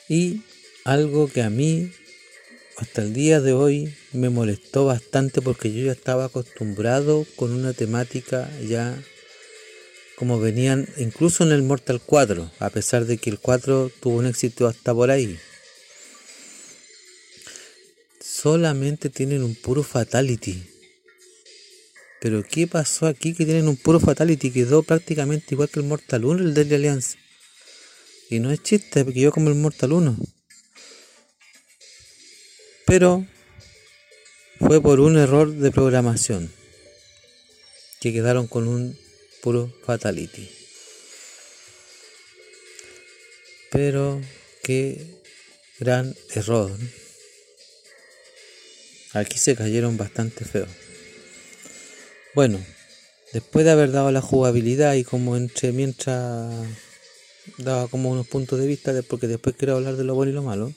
Y 0.09 0.43
algo 0.85 1.27
que 1.27 1.43
a 1.43 1.51
mí 1.51 1.91
hasta 2.77 3.03
el 3.03 3.13
día 3.13 3.41
de 3.41 3.53
hoy 3.53 3.93
me 4.13 4.31
molestó 4.31 4.87
bastante 4.87 5.43
porque 5.43 5.73
yo 5.73 5.87
ya 5.87 5.93
estaba 5.93 6.27
acostumbrado 6.27 7.27
con 7.35 7.53
una 7.53 7.73
temática 7.73 8.49
ya 8.69 8.97
como 10.17 10.39
venían 10.39 10.89
incluso 10.97 11.43
en 11.43 11.51
el 11.51 11.63
Mortal 11.63 12.01
4, 12.05 12.53
a 12.61 12.71
pesar 12.71 13.05
de 13.05 13.19
que 13.19 13.31
el 13.31 13.41
4 13.41 13.91
tuvo 14.01 14.19
un 14.19 14.27
éxito 14.27 14.69
hasta 14.69 14.95
por 14.95 15.11
ahí. 15.11 15.39
Solamente 18.41 19.11
tienen 19.11 19.43
un 19.43 19.57
puro 19.57 19.83
fatality. 19.83 20.63
Pero 22.21 22.45
¿qué 22.45 22.69
pasó 22.69 23.07
aquí 23.07 23.35
que 23.35 23.45
tienen 23.45 23.67
un 23.67 23.77
puro 23.77 23.99
fatality? 23.99 24.53
Quedó 24.53 24.85
prácticamente 24.85 25.57
igual 25.57 25.69
que 25.69 25.81
el 25.81 25.87
Mortal 25.87 26.25
1, 26.25 26.45
el 26.45 26.55
Deadly 26.55 26.77
Alliance. 26.77 27.19
Y 28.31 28.39
no 28.39 28.53
es 28.53 28.63
chiste, 28.63 29.05
porque 29.05 29.19
yo 29.19 29.33
como 29.33 29.49
el 29.49 29.57
Mortal 29.57 29.93
1. 29.93 30.17
Pero 32.87 33.27
fue 34.61 34.81
por 34.81 35.01
un 35.01 35.19
error 35.19 35.51
de 35.51 35.73
programación. 35.73 36.49
Que 37.99 38.13
quedaron 38.13 38.47
con 38.47 38.69
un 38.69 38.97
puro 39.43 39.75
fatality. 39.85 40.49
Pero 43.73 44.23
qué 44.63 45.21
gran 45.81 46.15
error. 46.37 46.71
Aquí 49.15 49.39
se 49.39 49.57
cayeron 49.57 49.97
bastante 49.97 50.45
feo. 50.45 50.67
Bueno, 52.35 52.61
después 53.33 53.65
de 53.65 53.71
haber 53.71 53.91
dado 53.91 54.11
la 54.13 54.21
jugabilidad 54.21 54.95
y 54.95 55.05
como 55.05 55.37
entre 55.37 55.73
mientras 55.73 56.53
daba 57.57 57.89
como 57.89 58.11
unos 58.11 58.27
puntos 58.27 58.59
de 58.59 58.67
vista, 58.67 58.93
porque 59.09 59.27
después 59.27 59.57
quiero 59.57 59.77
hablar 59.77 59.97
de 59.97 60.05
lo 60.05 60.15
bueno 60.15 60.33
y 60.33 60.35
lo 60.35 60.43
malo. 60.43 60.73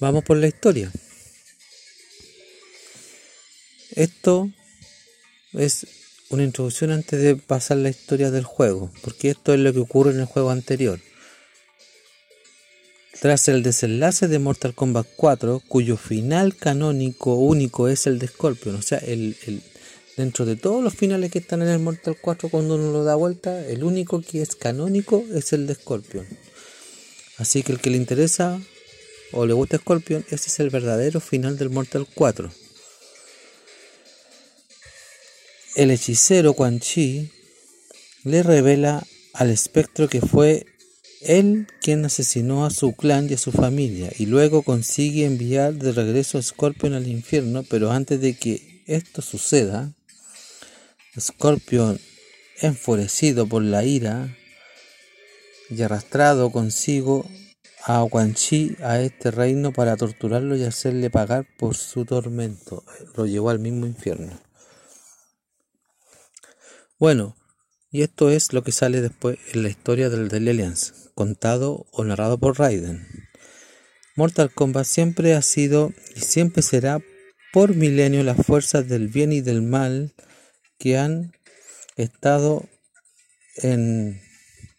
Vamos 0.00 0.22
por 0.24 0.36
la 0.36 0.46
historia. 0.46 0.92
Esto 3.92 4.50
es 5.54 5.86
una 6.28 6.44
introducción 6.44 6.90
antes 6.90 7.20
de 7.20 7.36
pasar 7.36 7.78
la 7.78 7.88
historia 7.88 8.30
del 8.30 8.44
juego, 8.44 8.92
porque 9.02 9.30
esto 9.30 9.54
es 9.54 9.60
lo 9.60 9.72
que 9.72 9.80
ocurre 9.80 10.12
en 10.12 10.20
el 10.20 10.26
juego 10.26 10.50
anterior. 10.50 11.00
Tras 13.20 13.48
el 13.48 13.64
desenlace 13.64 14.28
de 14.28 14.38
Mortal 14.38 14.74
Kombat 14.74 15.08
4, 15.16 15.60
cuyo 15.66 15.96
final 15.96 16.54
canónico 16.54 17.34
único 17.34 17.88
es 17.88 18.06
el 18.06 18.20
de 18.20 18.28
Scorpion, 18.28 18.76
o 18.76 18.82
sea, 18.82 18.98
el, 18.98 19.34
dentro 20.16 20.46
de 20.46 20.54
todos 20.54 20.84
los 20.84 20.94
finales 20.94 21.32
que 21.32 21.40
están 21.40 21.62
en 21.62 21.68
el 21.68 21.80
Mortal 21.80 22.16
4 22.20 22.48
cuando 22.48 22.76
uno 22.76 22.92
lo 22.92 23.02
da 23.02 23.16
vuelta, 23.16 23.66
el 23.66 23.82
único 23.82 24.22
que 24.22 24.40
es 24.40 24.54
canónico 24.54 25.24
es 25.34 25.52
el 25.52 25.66
de 25.66 25.74
Scorpion. 25.74 26.28
Así 27.38 27.64
que 27.64 27.72
el 27.72 27.80
que 27.80 27.90
le 27.90 27.96
interesa 27.96 28.60
o 29.32 29.46
le 29.46 29.52
gusta 29.52 29.78
Scorpion, 29.78 30.24
ese 30.30 30.48
es 30.48 30.60
el 30.60 30.70
verdadero 30.70 31.18
final 31.18 31.58
del 31.58 31.70
Mortal 31.70 32.06
4. 32.14 32.52
El 35.74 35.90
hechicero 35.90 36.54
Quan 36.54 36.78
Chi 36.78 37.32
le 38.22 38.44
revela 38.44 39.04
al 39.32 39.50
espectro 39.50 40.08
que 40.08 40.20
fue 40.20 40.66
él 41.20 41.66
quien 41.80 42.04
asesinó 42.04 42.64
a 42.64 42.70
su 42.70 42.94
clan 42.94 43.28
y 43.28 43.34
a 43.34 43.38
su 43.38 43.52
familia 43.52 44.10
y 44.18 44.26
luego 44.26 44.62
consigue 44.62 45.24
enviar 45.24 45.74
de 45.74 45.92
regreso 45.92 46.38
a 46.38 46.42
Scorpion 46.42 46.94
al 46.94 47.06
infierno, 47.06 47.64
pero 47.68 47.90
antes 47.90 48.20
de 48.20 48.36
que 48.36 48.82
esto 48.86 49.22
suceda, 49.22 49.92
Scorpion, 51.18 52.00
enfurecido 52.60 53.46
por 53.46 53.62
la 53.62 53.84
ira 53.84 54.36
y 55.70 55.82
arrastrado 55.82 56.50
consigo 56.50 57.28
a 57.84 58.04
Quan 58.10 58.34
Chi 58.34 58.76
a 58.82 59.00
este 59.00 59.30
reino 59.30 59.72
para 59.72 59.96
torturarlo 59.96 60.56
y 60.56 60.64
hacerle 60.64 61.10
pagar 61.10 61.46
por 61.58 61.76
su 61.76 62.04
tormento, 62.04 62.84
lo 63.16 63.26
llevó 63.26 63.50
al 63.50 63.58
mismo 63.58 63.86
infierno. 63.86 64.38
Bueno, 66.98 67.36
y 67.90 68.02
esto 68.02 68.30
es 68.30 68.52
lo 68.52 68.62
que 68.62 68.72
sale 68.72 69.00
después 69.00 69.38
en 69.52 69.62
la 69.62 69.68
historia 69.68 70.10
del 70.10 70.30
Alliance, 70.32 70.92
contado 71.14 71.86
o 71.90 72.04
narrado 72.04 72.38
por 72.38 72.58
Raiden. 72.58 73.06
Mortal 74.16 74.52
Kombat 74.52 74.84
siempre 74.84 75.34
ha 75.34 75.42
sido 75.42 75.92
y 76.14 76.20
siempre 76.20 76.62
será 76.62 77.00
por 77.52 77.74
milenio 77.74 78.22
las 78.24 78.36
fuerzas 78.44 78.88
del 78.88 79.08
bien 79.08 79.32
y 79.32 79.40
del 79.40 79.62
mal 79.62 80.12
que 80.78 80.98
han 80.98 81.32
estado 81.96 82.68
en 83.56 84.20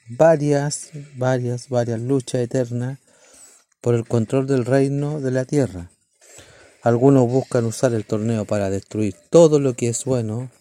varias, 0.07 0.91
varias, 1.15 1.69
varias 1.69 1.99
luchas 1.99 2.41
eternas 2.41 2.99
por 3.81 3.95
el 3.95 4.07
control 4.07 4.45
del 4.45 4.65
reino 4.65 5.19
de 5.19 5.31
la 5.31 5.45
tierra. 5.45 5.89
Algunos 6.81 7.27
buscan 7.27 7.65
usar 7.65 7.93
el 7.93 8.05
torneo 8.05 8.45
para 8.45 8.69
destruir 8.69 9.15
todo 9.29 9.59
lo 9.59 9.73
que 9.73 9.89
es 9.89 10.05
bueno, 10.05 10.51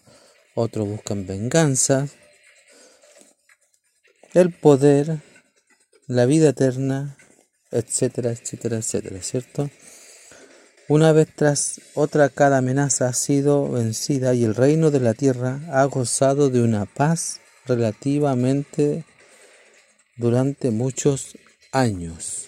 otros 0.55 0.87
buscan 0.87 1.25
venganza, 1.25 2.07
el 4.33 4.51
poder, 4.51 5.21
la 6.07 6.25
vida 6.25 6.49
eterna, 6.49 7.17
etcétera, 7.71 8.31
etcétera, 8.31 8.77
etcétera, 8.77 9.21
¿cierto? 9.21 9.69
Una 10.87 11.11
vez 11.11 11.27
tras 11.35 11.81
otra 11.93 12.29
cada 12.29 12.57
amenaza 12.57 13.07
ha 13.07 13.13
sido 13.13 13.69
vencida 13.71 14.33
y 14.33 14.43
el 14.43 14.55
reino 14.55 14.89
de 14.89 14.99
la 14.99 15.13
tierra 15.13 15.61
ha 15.71 15.83
gozado 15.85 16.49
de 16.49 16.63
una 16.63 16.85
paz 16.85 17.39
relativamente 17.65 19.05
durante 20.17 20.71
muchos 20.71 21.37
años. 21.71 22.47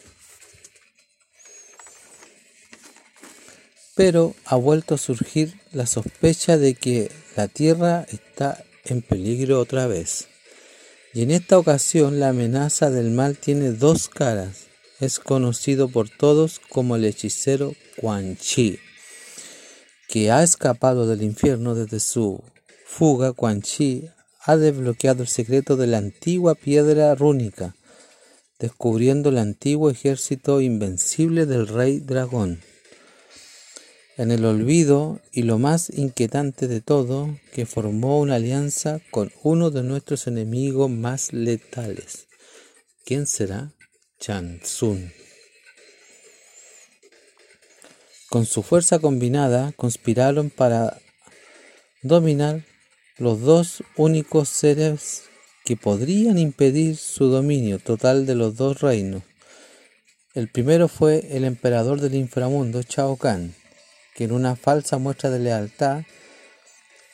Pero 3.96 4.34
ha 4.46 4.56
vuelto 4.56 4.96
a 4.96 4.98
surgir 4.98 5.60
la 5.72 5.86
sospecha 5.86 6.58
de 6.58 6.74
que 6.74 7.12
la 7.36 7.48
Tierra 7.48 8.06
está 8.10 8.64
en 8.86 9.02
peligro 9.02 9.60
otra 9.60 9.86
vez. 9.86 10.31
Y 11.14 11.24
en 11.24 11.32
esta 11.32 11.58
ocasión 11.60 12.20
la 12.20 12.30
amenaza 12.30 12.90
del 12.90 13.12
mal 13.12 13.38
tiene 13.38 13.72
dos 13.72 14.08
caras. 14.08 14.68
Es 15.00 15.20
conocido 15.20 15.90
por 15.90 16.10
todos 16.10 16.60
como 16.70 16.96
el 16.96 17.06
hechicero 17.06 17.74
Quan 17.98 18.38
Chi, 18.38 18.80
que 20.08 20.32
ha 20.32 20.44
escapado 20.44 21.08
del 21.08 21.24
infierno 21.24 21.76
desde 21.76 22.00
su 22.00 22.42
fuga. 22.86 23.34
Quan 23.34 23.62
Chi 23.62 24.10
ha 24.44 24.56
desbloqueado 24.56 25.24
el 25.24 25.28
secreto 25.28 25.76
de 25.76 25.88
la 25.88 25.98
antigua 25.98 26.56
piedra 26.56 27.14
rúnica, 27.16 27.76
descubriendo 28.60 29.30
el 29.30 29.40
antiguo 29.40 29.90
ejército 29.90 30.62
invencible 30.62 31.46
del 31.46 31.68
rey 31.68 32.00
dragón 32.00 32.60
en 34.22 34.30
el 34.30 34.46
olvido 34.46 35.20
y 35.32 35.42
lo 35.42 35.58
más 35.58 35.90
inquietante 35.90 36.68
de 36.68 36.80
todo, 36.80 37.40
que 37.54 37.66
formó 37.66 38.20
una 38.20 38.36
alianza 38.36 39.02
con 39.10 39.32
uno 39.42 39.72
de 39.72 39.82
nuestros 39.82 40.28
enemigos 40.28 40.92
más 40.92 41.34
letales. 41.34 42.28
¿Quién 43.04 43.26
será? 43.26 43.74
Sun. 44.20 45.12
Con 48.30 48.46
su 48.46 48.62
fuerza 48.62 49.00
combinada 49.00 49.72
conspiraron 49.72 50.52
para 50.52 51.00
dominar 52.04 52.64
los 53.18 53.42
dos 53.42 53.84
únicos 53.98 54.50
seres 54.50 55.24
que 55.66 55.76
podrían 55.78 56.38
impedir 56.38 56.96
su 56.96 57.26
dominio 57.26 57.80
total 57.80 58.28
de 58.28 58.36
los 58.36 58.56
dos 58.56 58.82
reinos. 58.82 59.24
El 60.36 60.48
primero 60.48 60.88
fue 60.88 61.26
el 61.36 61.44
emperador 61.44 62.00
del 62.00 62.14
inframundo, 62.14 62.84
Chao 62.84 63.18
Kahn, 63.18 63.56
que 64.14 64.26
en 64.26 64.32
una 64.32 64.56
falsa 64.56 64.98
muestra 64.98 65.30
de 65.30 65.40
lealtad 65.40 66.04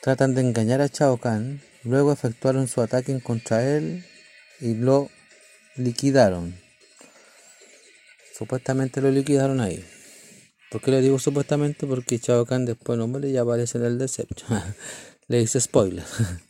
tratan 0.00 0.34
de 0.34 0.40
engañar 0.40 0.80
a 0.80 0.88
Chao 0.88 1.18
Kahn, 1.18 1.60
luego 1.84 2.12
efectuaron 2.12 2.68
su 2.68 2.80
ataque 2.80 3.20
contra 3.20 3.68
él 3.68 4.04
y 4.60 4.74
lo 4.74 5.10
liquidaron. 5.76 6.56
Supuestamente 8.36 9.00
lo 9.00 9.10
liquidaron 9.10 9.60
ahí. 9.60 9.84
¿Por 10.70 10.80
qué 10.80 10.90
le 10.90 11.00
digo 11.00 11.18
supuestamente? 11.18 11.86
Porque 11.86 12.18
Chao 12.18 12.44
Kahn 12.44 12.64
después 12.64 12.98
no 12.98 13.18
ya 13.20 13.42
aparece 13.42 13.78
en 13.78 13.84
el 13.84 13.98
Deception. 13.98 14.62
le 15.28 15.40
hice 15.40 15.60
spoiler. 15.60 16.04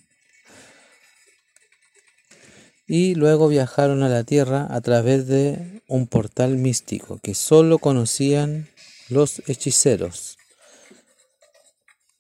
y 2.87 3.15
luego 3.15 3.49
viajaron 3.49 4.03
a 4.03 4.09
la 4.09 4.25
Tierra 4.25 4.67
a 4.71 4.81
través 4.81 5.27
de 5.27 5.83
un 5.89 6.07
portal 6.07 6.57
místico 6.57 7.19
que 7.23 7.35
solo 7.35 7.79
conocían 7.79 8.69
los 9.09 9.43
hechiceros 9.47 10.38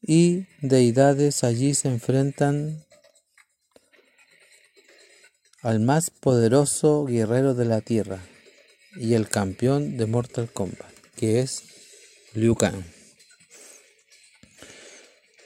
y 0.08 0.46
deidades 0.62 1.44
allí 1.44 1.74
se 1.74 1.88
enfrentan 1.88 2.82
al 5.60 5.80
más 5.80 6.08
poderoso 6.08 7.04
guerrero 7.04 7.52
de 7.52 7.66
la 7.66 7.82
tierra 7.82 8.18
y 8.96 9.12
el 9.12 9.28
campeón 9.28 9.98
de 9.98 10.06
Mortal 10.06 10.50
Kombat, 10.50 10.90
que 11.14 11.40
es 11.40 11.62
Liu 12.32 12.54
Kang. 12.54 12.82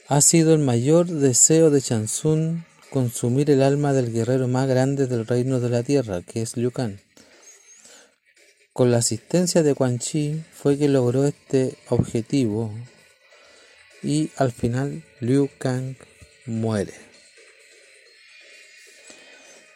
Ha 0.07 0.21
sido 0.21 0.53
el 0.53 0.59
mayor 0.59 1.07
deseo 1.07 1.69
de 1.69 1.81
Chansun 1.81 2.65
consumir 2.89 3.51
el 3.51 3.63
alma 3.63 3.91
del 3.91 4.13
guerrero 4.13 4.47
más 4.47 4.69
grande 4.69 5.07
del 5.07 5.27
reino 5.27 5.59
de 5.59 5.69
la 5.69 5.83
tierra, 5.83 6.21
que 6.21 6.41
es 6.41 6.55
Liu 6.55 6.71
Kang. 6.71 6.99
Con 8.71 8.91
la 8.91 8.99
asistencia 8.99 9.61
de 9.61 9.75
Quan 9.75 9.99
Chi 9.99 10.41
fue 10.53 10.77
que 10.77 10.87
logró 10.87 11.25
este 11.25 11.75
objetivo 11.89 12.71
y 14.03 14.31
al 14.35 14.51
final 14.51 15.03
Liu 15.19 15.49
Kang 15.57 15.95
muere. 16.45 16.93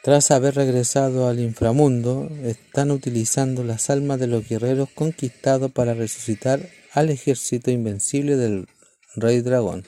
Tras 0.03 0.31
haber 0.31 0.55
regresado 0.55 1.27
al 1.27 1.39
inframundo, 1.39 2.29
están 2.43 2.91
utilizando 2.91 3.63
las 3.63 3.89
almas 3.89 4.19
de 4.19 4.27
los 4.27 4.47
guerreros 4.47 4.89
conquistados 4.95 5.71
para 5.71 5.93
resucitar 5.93 6.69
al 6.93 7.09
ejército 7.09 7.71
invencible 7.71 8.37
del 8.37 8.67
Rey 9.15 9.41
Dragón. 9.41 9.85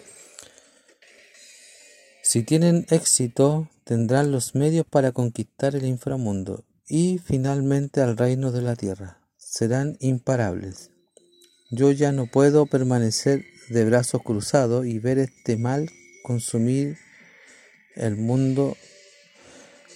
Si 2.21 2.43
tienen 2.43 2.85
éxito, 2.89 3.69
tendrán 3.85 4.31
los 4.31 4.55
medios 4.55 4.85
para 4.85 5.13
conquistar 5.13 5.75
el 5.75 5.85
inframundo 5.85 6.65
y 6.87 7.19
finalmente 7.19 8.01
al 8.01 8.17
reino 8.17 8.51
de 8.51 8.61
la 8.61 8.75
tierra. 8.75 9.21
Serán 9.37 9.95
imparables. 9.99 10.91
Yo 11.71 11.91
ya 11.91 12.11
no 12.11 12.27
puedo 12.27 12.65
permanecer 12.65 13.45
de 13.69 13.85
brazos 13.85 14.21
cruzados 14.23 14.85
y 14.85 14.99
ver 14.99 15.19
este 15.19 15.57
mal 15.57 15.89
consumir 16.23 16.97
el 17.95 18.15
mundo 18.15 18.77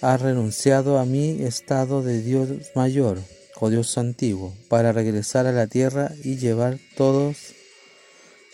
ha 0.00 0.16
renunciado 0.16 0.98
a 0.98 1.04
mi 1.04 1.42
estado 1.42 2.02
de 2.02 2.22
Dios 2.22 2.48
mayor 2.74 3.18
o 3.56 3.70
Dios 3.70 3.96
antiguo 3.98 4.54
para 4.68 4.92
regresar 4.92 5.46
a 5.46 5.52
la 5.52 5.66
tierra 5.66 6.12
y 6.22 6.36
llevar 6.36 6.78
todos 6.96 7.54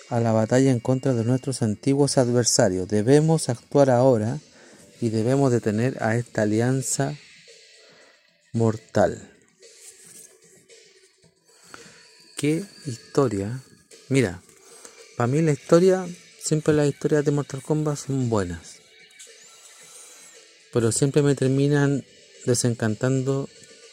a 0.09 0.21
la 0.21 0.33
batalla 0.33 0.71
en 0.71 0.81
contra 0.81 1.15
de 1.15 1.25
nuestros 1.25 1.63
antiguos 1.63 2.19
adversarios. 2.19 2.89
Debemos 2.89 3.49
actuar 3.49 3.91
ahora 3.91 4.39
y 5.01 5.09
debemos 5.09 5.51
detener 5.51 6.03
a 6.03 6.17
esta 6.17 6.43
alianza 6.43 7.15
mortal. 8.53 9.31
¿Qué 12.37 12.65
historia? 12.87 13.61
Mira, 14.09 14.43
para 15.21 15.31
mí 15.31 15.43
la 15.43 15.53
historia, 15.53 16.09
siempre 16.43 16.73
las 16.73 16.89
historias 16.89 17.27
de 17.27 17.31
Mortal 17.31 17.61
Kombat 17.61 17.99
son 17.99 18.31
buenas. 18.31 18.77
Pero 20.73 20.93
siempre 20.93 21.21
me 21.21 21.35
terminan 21.35 22.07
desencantando 22.47 23.47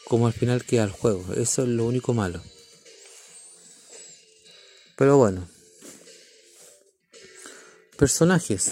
como 0.06 0.26
al 0.26 0.32
final 0.32 0.64
queda 0.64 0.84
el 0.84 0.90
juego. 0.90 1.34
Eso 1.34 1.64
es 1.64 1.68
lo 1.68 1.84
único 1.84 2.14
malo. 2.14 2.42
Pero 4.96 5.18
bueno. 5.18 5.46
Personajes. 7.98 8.70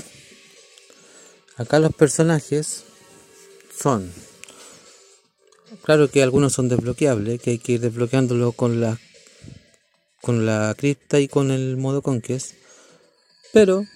Acá 1.58 1.78
los 1.78 1.94
personajes 1.94 2.84
son. 3.78 4.10
Claro 5.82 6.10
que 6.10 6.22
algunos 6.22 6.54
son 6.54 6.70
desbloqueables, 6.70 7.38
que 7.38 7.50
hay 7.50 7.58
que 7.58 7.72
ir 7.72 7.80
desbloqueándolo 7.80 8.52
con 8.52 8.80
la 8.80 8.98
con 10.26 10.44
la 10.44 10.74
cripta 10.76 11.20
y 11.20 11.28
con 11.28 11.52
el 11.52 11.76
modo 11.76 12.02
conquest. 12.02 12.54
Pero 13.52 13.86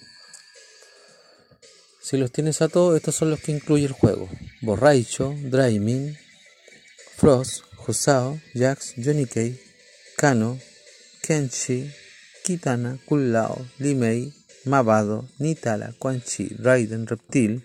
si 2.01 2.15
los 2.15 2.31
tienes 2.31 2.61
a 2.61 2.69
todos, 2.69 2.95
estos 2.95 3.15
son 3.15 3.31
los 3.31 3.41
que 3.41 3.51
incluye 3.51 3.83
el 3.83 3.91
juego. 3.91 4.29
Borraicho, 4.61 5.35
Dreaming, 5.37 6.17
Frost, 7.17 7.65
Husao, 7.85 8.39
Jax, 8.53 8.93
Johnny 8.95 9.25
K, 9.25 9.41
Kano, 10.15 10.57
Kenshi, 11.21 11.91
Kitana, 12.45 12.97
Kullao, 13.05 13.65
Limei, 13.79 14.31
Mavado, 14.63 15.27
Nitala, 15.37 15.93
Quan 15.99 16.23
Chi, 16.23 16.47
Raiden, 16.57 17.07
Reptil, 17.07 17.61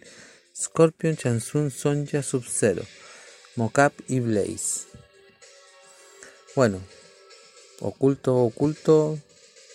Scorpion, 0.56 1.16
Chansun, 1.16 1.70
Sonja, 1.70 2.20
Sub-Zero, 2.20 2.82
Mocap 3.54 3.92
y 4.08 4.18
Blaze. 4.18 4.88
Bueno, 6.56 6.80
oculto, 7.80 8.36
oculto, 8.36 9.18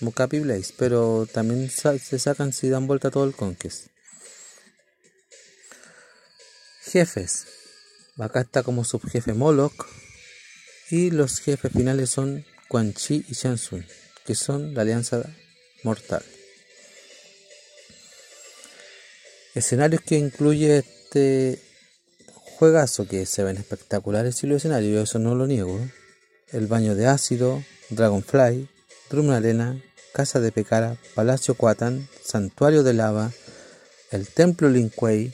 Mocap 0.02 0.34
y 0.34 0.40
Blaze, 0.40 0.74
pero 0.78 1.28
también 1.32 1.70
se 1.70 2.20
sacan 2.20 2.54
si 2.54 2.70
dan 2.70 2.88
vuelta 2.88 3.12
todo 3.12 3.26
el 3.26 3.36
Conquest. 3.36 3.88
Jefes. 6.84 7.46
Acá 8.18 8.42
está 8.42 8.64
como 8.64 8.84
subjefe 8.84 9.34
Moloch. 9.34 9.88
Y 10.90 11.12
los 11.12 11.40
jefes 11.40 11.72
finales 11.72 12.10
son 12.10 12.46
Quan 12.68 12.94
Chi 12.94 13.26
y 13.30 13.34
Shansun, 13.34 13.86
que 14.26 14.36
son 14.36 14.74
la 14.74 14.82
alianza 14.82 15.24
mortal. 15.84 16.24
Escenarios 19.56 20.02
que 20.02 20.18
incluye 20.18 20.80
este 20.80 21.62
juegazo 22.58 23.08
que 23.08 23.26
se 23.26 23.44
ven 23.44 23.58
espectaculares 23.58 24.44
y 24.44 24.48
los 24.48 24.58
escenarios, 24.58 25.10
eso 25.10 25.20
no 25.20 25.34
lo 25.34 25.48
niego. 25.48 25.80
El 26.52 26.68
baño 26.68 26.96
de 26.96 27.08
ácido, 27.08 27.64
Dragonfly, 27.92 28.70
Drum 29.10 29.32
Arena, 29.32 29.82
Casa 30.14 30.40
de 30.40 30.52
Pecara, 30.54 30.98
Palacio 31.14 31.56
Kuatan, 31.56 32.08
Santuario 32.24 32.84
de 32.84 32.94
Lava, 32.94 33.32
el 34.12 34.28
Templo 34.28 34.70
Linquei, 34.70 35.34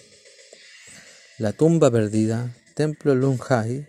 la 1.37 1.53
Tumba 1.53 1.91
Perdida, 1.91 2.51
Templo 2.73 3.13
Lunhai, 3.13 3.87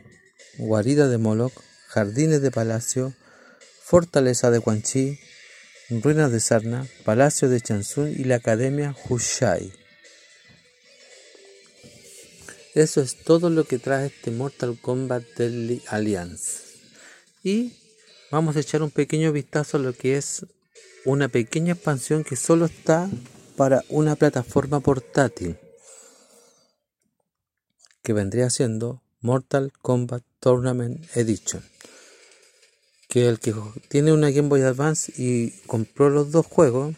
Guarida 0.59 1.09
de 1.09 1.16
Moloch, 1.16 1.54
Jardines 1.88 2.42
de 2.42 2.50
Palacio, 2.50 3.14
Fortaleza 3.83 4.50
de 4.50 4.61
Quan 4.61 4.83
Chi, 4.83 5.18
Ruinas 5.88 6.31
de 6.31 6.40
Sarna, 6.40 6.87
Palacio 7.04 7.48
de 7.48 7.62
Chansun 7.62 8.11
y 8.11 8.24
la 8.24 8.37
Academia 8.37 8.94
Hushai. 9.09 9.72
Eso 12.74 13.00
es 13.00 13.16
todo 13.16 13.48
lo 13.48 13.64
que 13.64 13.78
trae 13.78 14.09
este 14.09 14.31
Mortal 14.31 14.78
Kombat 14.78 15.24
Deadly 15.38 15.83
Alliance. 15.88 16.64
Y 17.42 17.72
vamos 18.31 18.57
a 18.57 18.61
echar 18.61 18.83
un 18.83 18.91
pequeño 18.91 19.33
vistazo 19.33 19.77
a 19.77 19.81
lo 19.81 19.93
que 19.93 20.17
es 20.17 20.47
una 21.05 21.29
pequeña 21.29 21.73
expansión 21.73 22.25
que 22.25 22.37
solo 22.37 22.67
está 22.67 23.09
para 23.57 23.85
una 23.88 24.17
plataforma 24.17 24.81
portátil 24.81 25.57
que 28.03 28.12
vendría 28.12 28.51
siendo 28.51 29.03
Mortal 29.21 29.73
Kombat 29.81 30.23
Tournament 30.41 31.05
Edition 31.17 31.62
que 33.09 33.27
el 33.27 33.38
que 33.41 33.55
tiene 33.88 34.12
una 34.12 34.31
Game 34.31 34.49
Boy 34.49 34.62
Advance 34.62 35.12
y 35.17 35.51
compró 35.67 36.11
los 36.11 36.31
dos 36.31 36.47
juegos 36.47 36.95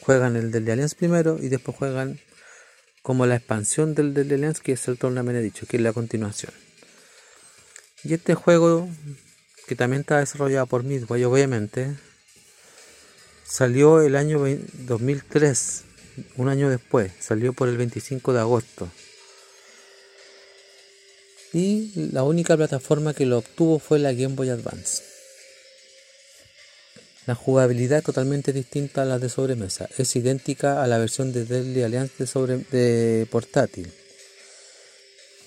juegan 0.00 0.36
el 0.36 0.50
del 0.50 0.68
Alliance 0.68 0.96
primero 0.96 1.38
y 1.40 1.48
después 1.48 1.76
juegan 1.76 2.18
como 3.02 3.26
la 3.26 3.36
expansión 3.36 3.94
del 3.94 4.14
del 4.14 4.32
Alliance 4.32 4.60
que 4.62 4.72
es 4.72 4.88
el 4.88 4.98
Tournament 4.98 5.38
Edition 5.38 5.68
que 5.68 5.76
es 5.76 5.82
la 5.82 5.92
continuación. 5.92 6.52
Y 8.04 8.14
este 8.14 8.34
juego 8.34 8.88
que 9.66 9.76
también 9.76 10.00
está 10.00 10.18
desarrollado 10.18 10.66
por 10.66 10.84
Midway, 10.84 11.24
obviamente, 11.24 11.94
salió 13.44 14.00
el 14.02 14.16
año 14.16 14.42
2003, 14.86 15.82
un 16.36 16.48
año 16.48 16.68
después, 16.70 17.12
salió 17.20 17.52
por 17.52 17.68
el 17.68 17.76
25 17.76 18.32
de 18.32 18.40
agosto. 18.40 18.88
Y 21.52 21.92
la 22.12 22.22
única 22.22 22.56
plataforma 22.56 23.12
que 23.12 23.26
lo 23.26 23.38
obtuvo 23.38 23.78
fue 23.78 23.98
la 23.98 24.12
Game 24.12 24.34
Boy 24.34 24.48
Advance. 24.48 25.02
La 27.26 27.34
jugabilidad 27.34 27.98
es 27.98 28.04
totalmente 28.04 28.52
distinta 28.52 29.02
a 29.02 29.04
la 29.04 29.18
de 29.18 29.28
sobremesa, 29.28 29.88
es 29.96 30.16
idéntica 30.16 30.82
a 30.82 30.86
la 30.88 30.98
versión 30.98 31.32
de 31.32 31.44
Deadly 31.44 31.82
Alliance 31.84 32.26
sobre, 32.26 32.58
de 32.58 33.28
portátil. 33.30 33.92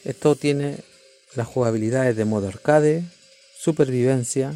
Esto 0.05 0.35
tiene 0.35 0.77
las 1.35 1.47
jugabilidades 1.47 2.15
de 2.15 2.23
modo 2.23 2.47
arcade, 2.47 3.03
supervivencia 3.65 4.53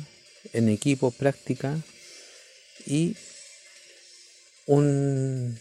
en 0.53 0.69
equipo, 0.69 1.09
práctica 1.09 1.75
y 2.85 3.15
un, 4.67 5.59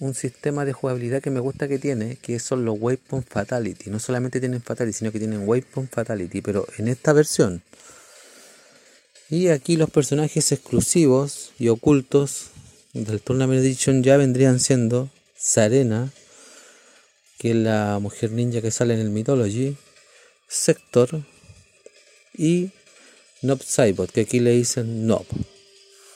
un, 0.00 0.14
sistema 0.14 0.64
de 0.64 0.72
jugabilidad 0.72 1.20
que 1.20 1.30
me 1.30 1.38
gusta 1.38 1.68
que 1.68 1.78
tiene, 1.78 2.16
que 2.16 2.38
son 2.38 2.64
los 2.64 2.78
Waypoint 2.80 3.28
Fatality. 3.28 3.90
No 3.90 3.98
solamente 3.98 4.40
tienen 4.40 4.62
Fatality, 4.62 4.96
sino 4.96 5.12
que 5.12 5.18
tienen 5.18 5.46
Waypoint 5.46 5.90
Fatality, 5.90 6.40
pero 6.40 6.66
en 6.78 6.88
esta 6.88 7.12
versión. 7.12 7.62
Y 9.28 9.48
aquí 9.48 9.76
los 9.76 9.90
personajes 9.90 10.50
exclusivos 10.50 11.52
y 11.58 11.68
ocultos 11.68 12.46
del 12.94 13.20
Tournament 13.20 13.60
Edition 13.60 14.02
ya 14.02 14.16
vendrían 14.16 14.60
siendo 14.60 15.10
Sarena, 15.36 16.10
que 17.38 17.50
es 17.50 17.56
la 17.56 17.98
mujer 18.00 18.32
ninja 18.32 18.62
que 18.62 18.70
sale 18.70 18.94
en 18.94 19.00
el 19.00 19.10
Mythology, 19.10 19.76
Sector 20.48 21.22
y 22.32 22.70
Nob 23.42 23.62
Cybot, 23.62 24.10
que 24.10 24.22
aquí 24.22 24.40
le 24.40 24.50
dicen 24.50 25.06
Nob, 25.06 25.24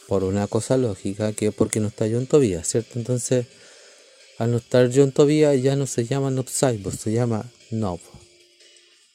por 0.09 0.25
una 0.25 0.47
cosa 0.47 0.77
lógica, 0.77 1.33
que 1.33 1.49
es 1.49 1.55
porque 1.55 1.81
no 1.81 1.89
está 1.89 2.07
John 2.11 2.27
Tobias, 2.27 2.67
¿cierto? 2.67 2.99
Entonces, 2.99 3.47
al 4.39 4.51
no 4.51 4.57
estar 4.59 4.91
John 4.93 5.13
Tobias 5.13 5.63
ya 5.63 5.77
no 5.77 5.87
se 5.87 6.05
llama 6.05 6.31
Nob 6.31 6.49
Cybot, 6.49 6.99
se 6.99 7.13
llama 7.13 7.51
Nob. 7.71 8.01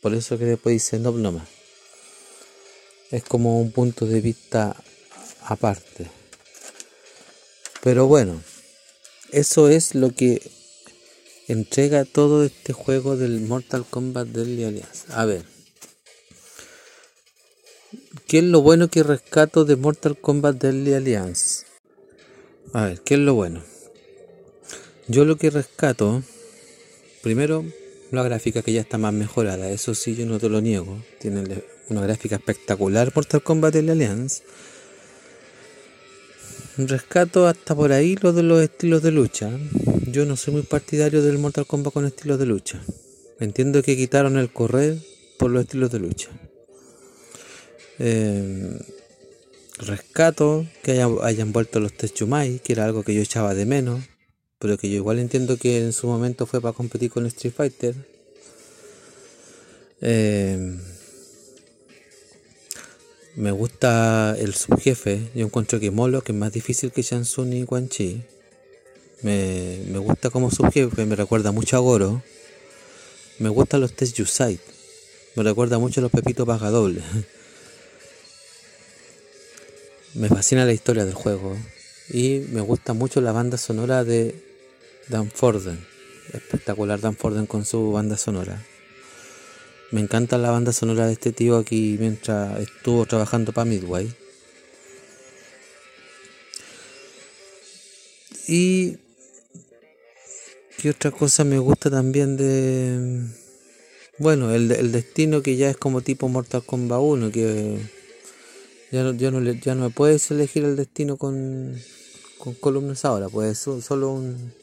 Por 0.02 0.13
eso 0.13 0.38
que 0.38 0.46
después 0.46 0.74
dice 0.74 1.00
Nob 1.00 1.17
nomás. 1.17 1.48
Es 3.12 3.24
como 3.24 3.60
un 3.60 3.72
punto 3.72 4.06
de 4.06 4.22
vista 4.22 4.76
aparte. 5.41 6.08
Pero 7.84 8.08
bueno, 8.08 8.41
eso 9.32 9.70
es 9.70 9.96
lo 9.96 10.12
que 10.12 10.41
entrega 11.48 12.06
todo 12.06 12.43
este 12.43 12.74
juego 12.74 13.17
del 13.17 13.41
Mortal 13.41 13.86
Kombat 13.89 14.28
del 14.28 14.63
Alliance. 14.65 15.06
A 15.10 15.26
ver. 15.26 15.57
¿Qué 18.25 18.39
es 18.39 18.43
lo 18.43 18.62
bueno 18.62 18.89
que 18.89 19.03
rescato 19.03 19.65
de 19.65 19.75
Mortal 19.75 20.17
Kombat 20.17 20.58
Deadly 20.58 20.93
Alliance? 20.93 21.65
A 22.73 22.86
ver, 22.86 23.01
¿qué 23.01 23.13
es 23.13 23.19
lo 23.19 23.34
bueno? 23.36 23.62
Yo 25.08 25.23
lo 25.25 25.38
que 25.38 25.49
rescato, 25.49 26.23
primero, 27.21 27.63
la 28.12 28.23
gráfica 28.23 28.62
que 28.62 28.73
ya 28.73 28.82
está 28.82 28.97
más 28.97 29.13
mejorada, 29.13 29.69
eso 29.69 29.93
sí, 29.93 30.15
yo 30.15 30.25
no 30.25 30.39
te 30.39 30.49
lo 30.49 30.62
niego. 30.62 31.01
Tiene 31.19 31.43
una 31.89 32.01
gráfica 32.01 32.38
espectacular 32.38 33.12
Mortal 33.15 33.43
Kombat 33.43 33.73
Deadly 33.73 33.91
Alliance. 33.91 34.43
Rescato 36.77 37.47
hasta 37.47 37.75
por 37.75 37.91
ahí 37.91 38.15
lo 38.21 38.34
de 38.34 38.43
los 38.43 38.62
estilos 38.62 39.01
de 39.01 39.12
lucha. 39.12 39.51
Yo 40.08 40.25
no 40.25 40.36
soy 40.36 40.53
muy 40.53 40.63
partidario 40.63 41.21
del 41.21 41.38
Mortal 41.38 41.65
Kombat 41.65 41.93
con 41.93 42.06
estilos 42.06 42.39
de 42.39 42.45
lucha. 42.45 42.82
Entiendo 43.39 43.84
que 43.84 43.95
quitaron 43.95 44.38
el 44.38 44.51
correr 44.51 44.97
por 45.38 45.51
los 45.51 45.63
estilos 45.63 45.91
de 45.91 45.99
lucha. 45.99 46.30
Eh, 48.00 48.80
rescato 49.80 50.66
que 50.84 51.02
hayan 51.02 51.52
vuelto 51.54 51.80
los 51.80 51.94
Techumai, 51.94 52.60
que 52.60 52.74
era 52.74 52.86
algo 52.86 53.04
que 53.04 53.14
yo 53.14 53.22
echaba 53.22 53.54
de 53.54 53.66
menos, 53.66 54.04
pero 54.60 54.78
que 54.78 54.90
yo 54.90 54.96
igual 54.96 55.20
entiendo 55.20 55.58
que 55.58 55.80
en 55.80 55.94
su 55.94 56.08
momento 56.08 56.46
fue 56.46 56.62
para 56.62 56.74
competir 56.74 57.12
con 57.12 57.26
Street 57.28 57.54
Fighter. 57.56 57.96
Eh, 60.02 60.78
me 63.36 63.52
gusta 63.52 64.36
el 64.40 64.56
subjefe, 64.56 65.30
yo 65.36 65.46
encuentro 65.46 65.80
que 65.80 65.92
Molo, 65.92 66.24
que 66.24 66.32
es 66.32 66.38
más 66.38 66.52
difícil 66.52 66.92
que 66.92 67.04
Shansun 67.04 67.54
y 67.54 67.66
Quan 67.66 67.88
Chi. 67.88 68.24
Me, 69.22 69.80
me 69.92 70.00
gusta 70.00 70.30
como 70.30 70.50
subjefe, 70.50 71.06
me 71.06 71.16
recuerda 71.16 71.52
mucho 71.52 71.78
a 71.78 71.80
Goro. 71.80 72.24
Me 73.40 73.50
gustan 73.50 73.82
los 73.82 73.94
test 73.94 74.16
Yusai. 74.18 74.60
Me 75.36 75.44
recuerda 75.44 75.78
mucho 75.78 76.02
a 76.02 76.04
los 76.04 76.12
Pepitos 76.12 76.48
Paga 76.48 76.72
Doble. 76.72 77.02
me 80.17 80.30
fascina 80.30 80.65
la 80.65 80.73
historia 80.73 81.06
del 81.06 81.13
juego. 81.13 81.56
Y 82.10 82.39
me 82.51 82.62
gusta 82.62 82.93
mucho 82.93 83.21
la 83.21 83.32
banda 83.32 83.58
sonora 83.58 84.03
de 84.03 84.36
Dan 85.08 85.30
Forden. 85.32 85.86
Espectacular 86.34 86.99
Dan 86.99 87.15
Forden 87.15 87.45
con 87.45 87.65
su 87.65 87.91
banda 87.91 88.17
sonora. 88.17 88.63
Me 89.91 90.01
encanta 90.01 90.38
la 90.38 90.51
banda 90.51 90.73
sonora 90.73 91.08
de 91.08 91.13
este 91.13 91.32
tío 91.32 91.58
aquí 91.58 91.97
mientras 91.99 92.60
estuvo 92.60 93.06
trabajando 93.06 93.53
para 93.53 93.65
Midway. 93.65 94.13
Y 98.47 98.97
¿Qué 100.77 100.91
otra 100.91 101.10
cosa 101.10 101.43
me 101.43 101.58
gusta 101.58 101.89
también 101.89 102.38
de... 102.38 103.25
Bueno, 104.19 104.53
el, 104.53 104.71
el 104.71 104.91
destino 104.91 105.41
que 105.41 105.56
ya 105.56 105.71
es 105.71 105.77
como 105.77 106.01
tipo 106.01 106.30
Mortal 106.30 106.63
Kombat 106.63 106.99
1, 107.01 107.32
que 107.32 107.80
ya 108.91 109.04
no, 109.04 109.13
ya 109.13 109.32
no, 109.32 109.41
ya 109.41 109.76
no 109.76 109.89
puedes 109.89 110.32
elegir 110.32 110.63
el 110.63 110.76
destino 110.76 111.17
con, 111.17 111.80
con 112.38 112.54
columnas 112.54 113.04
ahora, 113.06 113.30
pues 113.30 113.58
solo 113.60 114.12
un, 114.12 114.54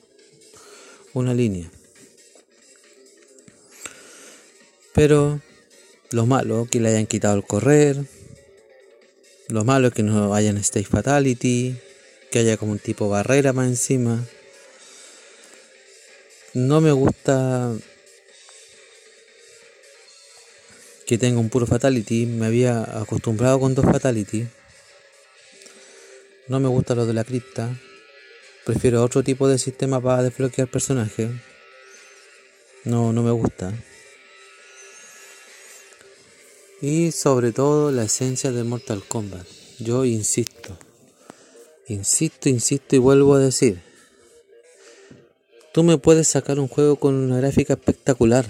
una 1.12 1.34
línea. 1.34 1.70
Pero 4.94 5.40
lo 6.10 6.26
malo 6.26 6.66
que 6.70 6.80
le 6.80 6.90
hayan 6.90 7.06
quitado 7.06 7.36
el 7.36 7.44
correr, 7.44 8.06
lo 9.48 9.64
malo 9.64 9.90
que 9.90 10.02
no 10.02 10.34
hayan 10.34 10.56
stage 10.58 10.86
fatality, 10.86 11.76
que 12.30 12.38
haya 12.38 12.56
como 12.56 12.72
un 12.72 12.78
tipo 12.78 13.08
barrera 13.08 13.52
más 13.52 13.68
encima. 13.68 14.24
No 16.54 16.80
me 16.80 16.92
gusta 16.92 17.74
que 21.06 21.18
tenga 21.18 21.40
un 21.40 21.48
puro 21.48 21.66
fatality. 21.66 22.26
Me 22.26 22.46
había 22.46 22.82
acostumbrado 23.00 23.60
con 23.60 23.74
dos 23.74 23.84
fatality. 23.84 24.46
No 26.48 26.60
me 26.60 26.68
gusta 26.68 26.94
lo 26.94 27.06
de 27.06 27.14
la 27.14 27.24
cripta. 27.24 27.78
Prefiero 28.64 29.02
otro 29.02 29.22
tipo 29.22 29.48
de 29.48 29.58
sistema 29.58 30.00
para 30.00 30.22
desbloquear 30.22 30.68
personajes. 30.68 31.30
No, 32.84 33.12
no 33.12 33.22
me 33.22 33.30
gusta. 33.30 33.72
Y 36.80 37.12
sobre 37.12 37.52
todo 37.52 37.90
la 37.90 38.04
esencia 38.04 38.52
de 38.52 38.64
Mortal 38.64 39.02
Kombat. 39.06 39.46
Yo 39.78 40.04
insisto. 40.04 40.78
Insisto, 41.88 42.48
insisto 42.48 42.96
y 42.96 42.98
vuelvo 42.98 43.34
a 43.34 43.38
decir 43.38 43.82
Tú 45.74 45.82
me 45.82 45.98
puedes 45.98 46.28
sacar 46.28 46.60
un 46.60 46.68
juego 46.68 46.94
con 46.94 47.16
una 47.16 47.38
gráfica 47.38 47.72
espectacular. 47.72 48.46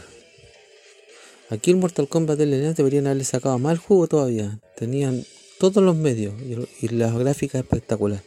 Aquí 1.54 1.70
el 1.70 1.76
Mortal 1.76 2.08
Kombat 2.08 2.36
de 2.36 2.44
Alliance 2.44 2.74
deberían 2.74 3.06
haberle 3.06 3.22
sacado 3.22 3.60
más 3.60 3.78
juego 3.78 4.08
todavía. 4.08 4.58
Tenían 4.76 5.24
todos 5.60 5.84
los 5.84 5.94
medios 5.94 6.34
y, 6.42 6.88
las 6.88 7.16
gráficas 7.16 7.62
espectaculares. 7.62 8.24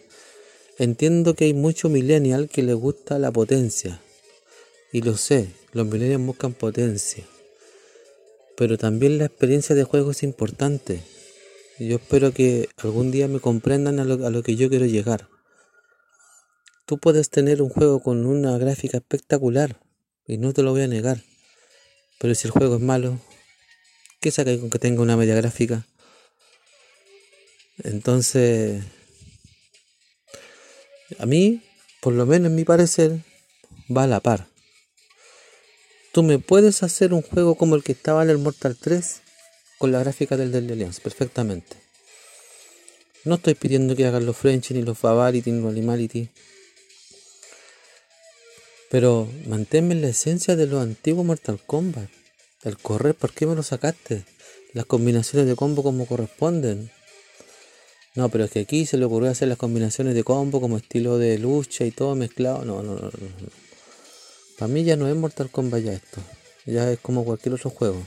Entiendo 0.77 1.33
que 1.33 1.43
hay 1.43 1.53
mucho 1.53 1.89
millennial 1.89 2.47
que 2.47 2.63
les 2.63 2.75
gusta 2.75 3.19
la 3.19 3.29
potencia. 3.29 3.99
Y 4.93 5.01
lo 5.01 5.17
sé, 5.17 5.49
los 5.73 5.85
millennials 5.85 6.25
buscan 6.25 6.53
potencia. 6.53 7.25
Pero 8.55 8.77
también 8.77 9.17
la 9.17 9.25
experiencia 9.25 9.75
de 9.75 9.83
juego 9.83 10.11
es 10.11 10.23
importante. 10.23 11.03
Yo 11.79 11.97
espero 11.97 12.31
que 12.31 12.69
algún 12.77 13.11
día 13.11 13.27
me 13.27 13.41
comprendan 13.41 13.99
a 13.99 14.05
lo 14.05 14.41
que 14.41 14.55
yo 14.55 14.69
quiero 14.69 14.85
llegar. 14.85 15.27
Tú 16.85 16.97
puedes 16.97 17.29
tener 17.29 17.61
un 17.61 17.67
juego 17.67 18.01
con 18.01 18.25
una 18.25 18.57
gráfica 18.57 18.99
espectacular 18.99 19.81
y 20.25 20.37
no 20.37 20.53
te 20.53 20.63
lo 20.63 20.71
voy 20.71 20.83
a 20.83 20.87
negar. 20.87 21.26
Pero 22.19 22.35
si 22.35 22.47
el 22.47 22.51
juego 22.51 22.75
es 22.75 22.81
malo, 22.81 23.19
¿qué 24.19 24.31
saca 24.31 24.57
con 24.59 24.69
que 24.69 24.79
tenga 24.79 25.01
una 25.01 25.17
media 25.17 25.35
gráfica? 25.35 25.85
Entonces, 27.83 28.83
a 31.19 31.25
mí, 31.25 31.61
por 32.01 32.13
lo 32.13 32.25
menos 32.25 32.49
en 32.49 32.55
mi 32.55 32.63
parecer, 32.63 33.19
va 33.95 34.03
a 34.03 34.07
la 34.07 34.19
par. 34.19 34.47
Tú 36.11 36.23
me 36.23 36.39
puedes 36.39 36.81
hacer 36.81 37.13
un 37.13 37.21
juego 37.21 37.55
como 37.55 37.75
el 37.75 37.83
que 37.83 37.91
estaba 37.91 38.23
en 38.23 38.31
el 38.31 38.39
Mortal 38.39 38.75
3 38.75 39.21
con 39.77 39.91
la 39.91 39.99
gráfica 39.99 40.35
del 40.35 40.51
Deadly 40.51 40.73
Alliance, 40.73 40.99
perfectamente. 41.01 41.77
No 43.23 43.35
estoy 43.35 43.53
pidiendo 43.55 43.95
que 43.95 44.05
hagan 44.07 44.25
los 44.25 44.37
French, 44.37 44.71
ni 44.71 44.81
los 44.81 44.97
Favality, 44.97 45.51
ni 45.51 45.61
los 45.61 45.71
Animality. 45.71 46.29
Pero 48.89 49.27
manténme 49.47 49.95
la 49.95 50.07
esencia 50.07 50.55
de 50.55 50.67
los 50.67 50.81
antiguos 50.81 51.25
Mortal 51.25 51.59
Kombat. 51.65 52.09
El 52.63 52.77
correr, 52.77 53.15
¿por 53.15 53.33
qué 53.33 53.45
me 53.45 53.55
lo 53.55 53.63
sacaste? 53.63 54.25
Las 54.73 54.85
combinaciones 54.85 55.47
de 55.47 55.55
combo 55.55 55.83
como 55.83 56.05
corresponden. 56.05 56.89
No, 58.15 58.29
pero 58.29 58.45
es 58.45 58.51
que 58.51 58.61
aquí 58.61 58.85
se 58.85 58.97
le 58.97 59.05
ocurrió 59.05 59.29
hacer 59.29 59.47
las 59.47 59.57
combinaciones 59.57 60.15
de 60.15 60.23
combo 60.23 60.59
como 60.59 60.77
estilo 60.77 61.17
de 61.17 61.37
lucha 61.37 61.85
y 61.85 61.91
todo 61.91 62.15
mezclado. 62.15 62.65
No, 62.65 62.81
no, 62.81 62.95
no, 62.95 63.01
no. 63.01 63.11
Para 64.57 64.69
mí 64.69 64.83
ya 64.83 64.95
no 64.95 65.07
es 65.07 65.15
Mortal 65.15 65.51
Kombat 65.51 65.83
ya 65.83 65.93
esto. 65.93 66.21
Ya 66.65 66.91
es 66.91 66.99
como 66.99 67.23
cualquier 67.23 67.55
otro 67.55 67.69
juego. 67.69 68.01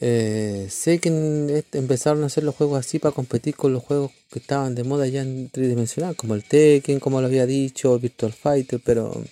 Eh, 0.00 0.66
sé 0.70 0.98
que 0.98 1.64
empezaron 1.72 2.22
a 2.24 2.26
hacer 2.26 2.42
los 2.42 2.54
juegos 2.54 2.78
así 2.78 2.98
para 2.98 3.14
competir 3.14 3.54
con 3.54 3.72
los 3.72 3.82
juegos 3.82 4.10
que 4.30 4.40
estaban 4.40 4.74
de 4.74 4.84
moda 4.84 5.06
ya 5.06 5.22
en 5.22 5.48
tridimensional, 5.50 6.16
como 6.16 6.34
el 6.34 6.44
Tekken, 6.44 7.00
como 7.00 7.20
lo 7.20 7.26
había 7.26 7.46
dicho, 7.46 7.98
Virtual 7.98 8.32
Fighter, 8.32 8.80
pero 8.84 9.22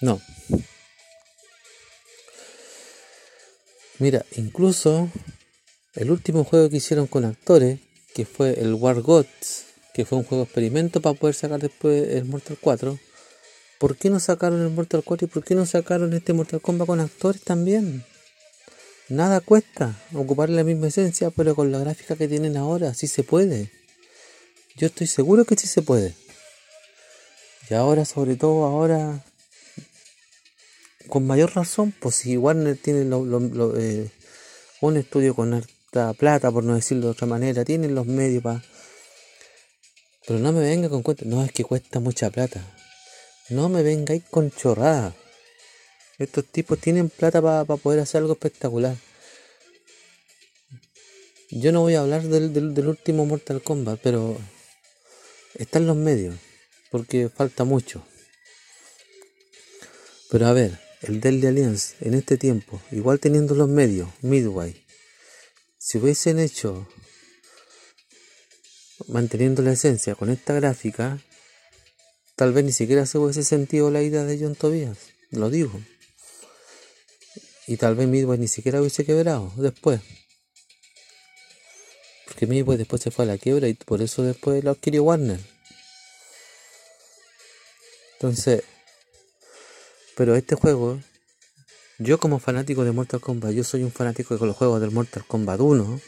no. 0.00 0.20
Mira, 3.98 4.24
incluso 4.36 5.10
el 5.94 6.10
último 6.10 6.44
juego 6.44 6.70
que 6.70 6.78
hicieron 6.78 7.06
con 7.06 7.24
actores, 7.24 7.78
que 8.14 8.24
fue 8.24 8.60
el 8.60 8.74
War 8.74 9.00
Gods, 9.00 9.66
que 9.94 10.04
fue 10.04 10.18
un 10.18 10.24
juego 10.24 10.44
experimento 10.44 11.00
para 11.00 11.18
poder 11.18 11.34
sacar 11.34 11.60
después 11.60 12.08
el 12.08 12.24
Mortal 12.24 12.56
4. 12.60 12.98
¿Por 13.78 13.96
qué 13.96 14.10
no 14.10 14.20
sacaron 14.20 14.62
el 14.62 14.70
Mortal 14.70 15.02
4 15.04 15.26
y 15.26 15.30
por 15.30 15.44
qué 15.44 15.54
no 15.54 15.66
sacaron 15.66 16.12
este 16.14 16.32
Mortal 16.32 16.60
Kombat 16.60 16.86
con 16.86 17.00
actores 17.00 17.42
también? 17.42 18.04
Nada 19.12 19.42
cuesta 19.42 19.94
ocupar 20.14 20.48
la 20.48 20.64
misma 20.64 20.86
esencia, 20.86 21.28
pero 21.28 21.54
con 21.54 21.70
la 21.70 21.78
gráfica 21.78 22.16
que 22.16 22.28
tienen 22.28 22.56
ahora, 22.56 22.94
sí 22.94 23.06
se 23.06 23.22
puede. 23.22 23.70
Yo 24.74 24.86
estoy 24.86 25.06
seguro 25.06 25.44
que 25.44 25.54
sí 25.54 25.66
se 25.66 25.82
puede. 25.82 26.14
Y 27.68 27.74
ahora, 27.74 28.06
sobre 28.06 28.36
todo 28.36 28.64
ahora, 28.64 29.22
con 31.08 31.26
mayor 31.26 31.54
razón, 31.54 31.92
pues 32.00 32.14
si 32.14 32.38
Warner 32.38 32.78
tiene 32.78 33.02
eh, 33.76 34.10
un 34.80 34.96
estudio 34.96 35.34
con 35.34 35.52
alta 35.52 36.14
plata, 36.14 36.50
por 36.50 36.64
no 36.64 36.74
decirlo 36.74 37.04
de 37.04 37.12
otra 37.12 37.26
manera, 37.26 37.66
tienen 37.66 37.94
los 37.94 38.06
medios 38.06 38.42
para... 38.42 38.64
Pero 40.26 40.38
no 40.38 40.52
me 40.52 40.60
venga 40.60 40.88
con 40.88 41.02
cuenta, 41.02 41.26
no 41.26 41.44
es 41.44 41.52
que 41.52 41.64
cuesta 41.64 42.00
mucha 42.00 42.30
plata. 42.30 42.64
No 43.50 43.68
me 43.68 43.82
vengáis 43.82 44.22
con 44.30 44.50
chorrada. 44.50 45.14
Estos 46.22 46.44
tipos 46.46 46.78
tienen 46.78 47.10
plata 47.10 47.42
para 47.42 47.64
poder 47.64 48.00
hacer 48.00 48.20
algo 48.20 48.34
espectacular. 48.34 48.96
Yo 51.50 51.72
no 51.72 51.80
voy 51.80 51.94
a 51.94 52.00
hablar 52.00 52.22
del, 52.22 52.52
del, 52.52 52.86
último 52.86 53.26
Mortal 53.26 53.60
Kombat, 53.60 54.00
pero 54.02 54.38
está 55.54 55.78
en 55.78 55.86
los 55.86 55.96
medios, 55.96 56.36
porque 56.90 57.28
falta 57.28 57.64
mucho. 57.64 58.06
Pero 60.30 60.46
a 60.46 60.52
ver, 60.52 60.78
el 61.02 61.20
Deadly 61.20 61.46
Alliance 61.46 61.96
en 62.00 62.14
este 62.14 62.38
tiempo, 62.38 62.80
igual 62.90 63.20
teniendo 63.20 63.54
los 63.54 63.68
medios, 63.68 64.08
Midway, 64.22 64.82
si 65.76 65.98
hubiesen 65.98 66.38
hecho 66.38 66.88
manteniendo 69.08 69.60
la 69.62 69.72
esencia 69.72 70.14
con 70.14 70.30
esta 70.30 70.54
gráfica, 70.54 71.20
tal 72.36 72.52
vez 72.52 72.64
ni 72.64 72.72
siquiera 72.72 73.04
se 73.06 73.18
hubiese 73.18 73.42
sentido 73.42 73.90
la 73.90 74.02
idea 74.02 74.24
de 74.24 74.38
John 74.40 74.54
Tobias, 74.54 74.98
lo 75.30 75.50
digo. 75.50 75.82
Y 77.72 77.78
tal 77.78 77.94
vez 77.94 78.06
Midway 78.06 78.38
ni 78.38 78.48
siquiera 78.48 78.80
hubiese 78.80 79.02
quebrado 79.06 79.50
después. 79.56 80.02
Porque 82.26 82.46
Midway 82.46 82.76
después 82.76 83.00
se 83.00 83.10
fue 83.10 83.24
a 83.24 83.28
la 83.28 83.38
quiebra 83.38 83.66
y 83.66 83.72
por 83.72 84.02
eso 84.02 84.22
después 84.22 84.62
lo 84.62 84.72
adquirió 84.72 85.04
Warner. 85.04 85.40
Entonces, 88.12 88.62
pero 90.18 90.36
este 90.36 90.54
juego, 90.54 91.00
yo 91.98 92.18
como 92.18 92.40
fanático 92.40 92.84
de 92.84 92.92
Mortal 92.92 93.22
Kombat, 93.22 93.52
yo 93.52 93.64
soy 93.64 93.84
un 93.84 93.90
fanático 93.90 94.36
de 94.36 94.46
los 94.46 94.54
juegos 94.54 94.78
del 94.82 94.90
Mortal 94.90 95.24
Kombat 95.26 95.60
1 95.60 95.98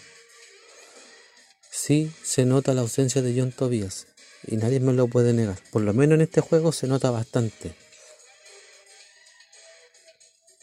sí 1.70 2.12
se 2.22 2.44
nota 2.44 2.74
la 2.74 2.83
ausencia 2.83 3.22
de 3.22 3.40
John 3.40 3.53
Tobias 3.53 4.07
y 4.46 4.59
nadie 4.59 4.81
me 4.81 4.92
lo 4.92 5.09
puede 5.09 5.33
negar. 5.33 5.59
Por 5.72 5.81
lo 5.81 5.94
menos 5.94 6.16
en 6.16 6.20
este 6.20 6.42
juego 6.42 6.72
se 6.72 6.88
nota 6.88 7.11
bastante. 7.11 7.74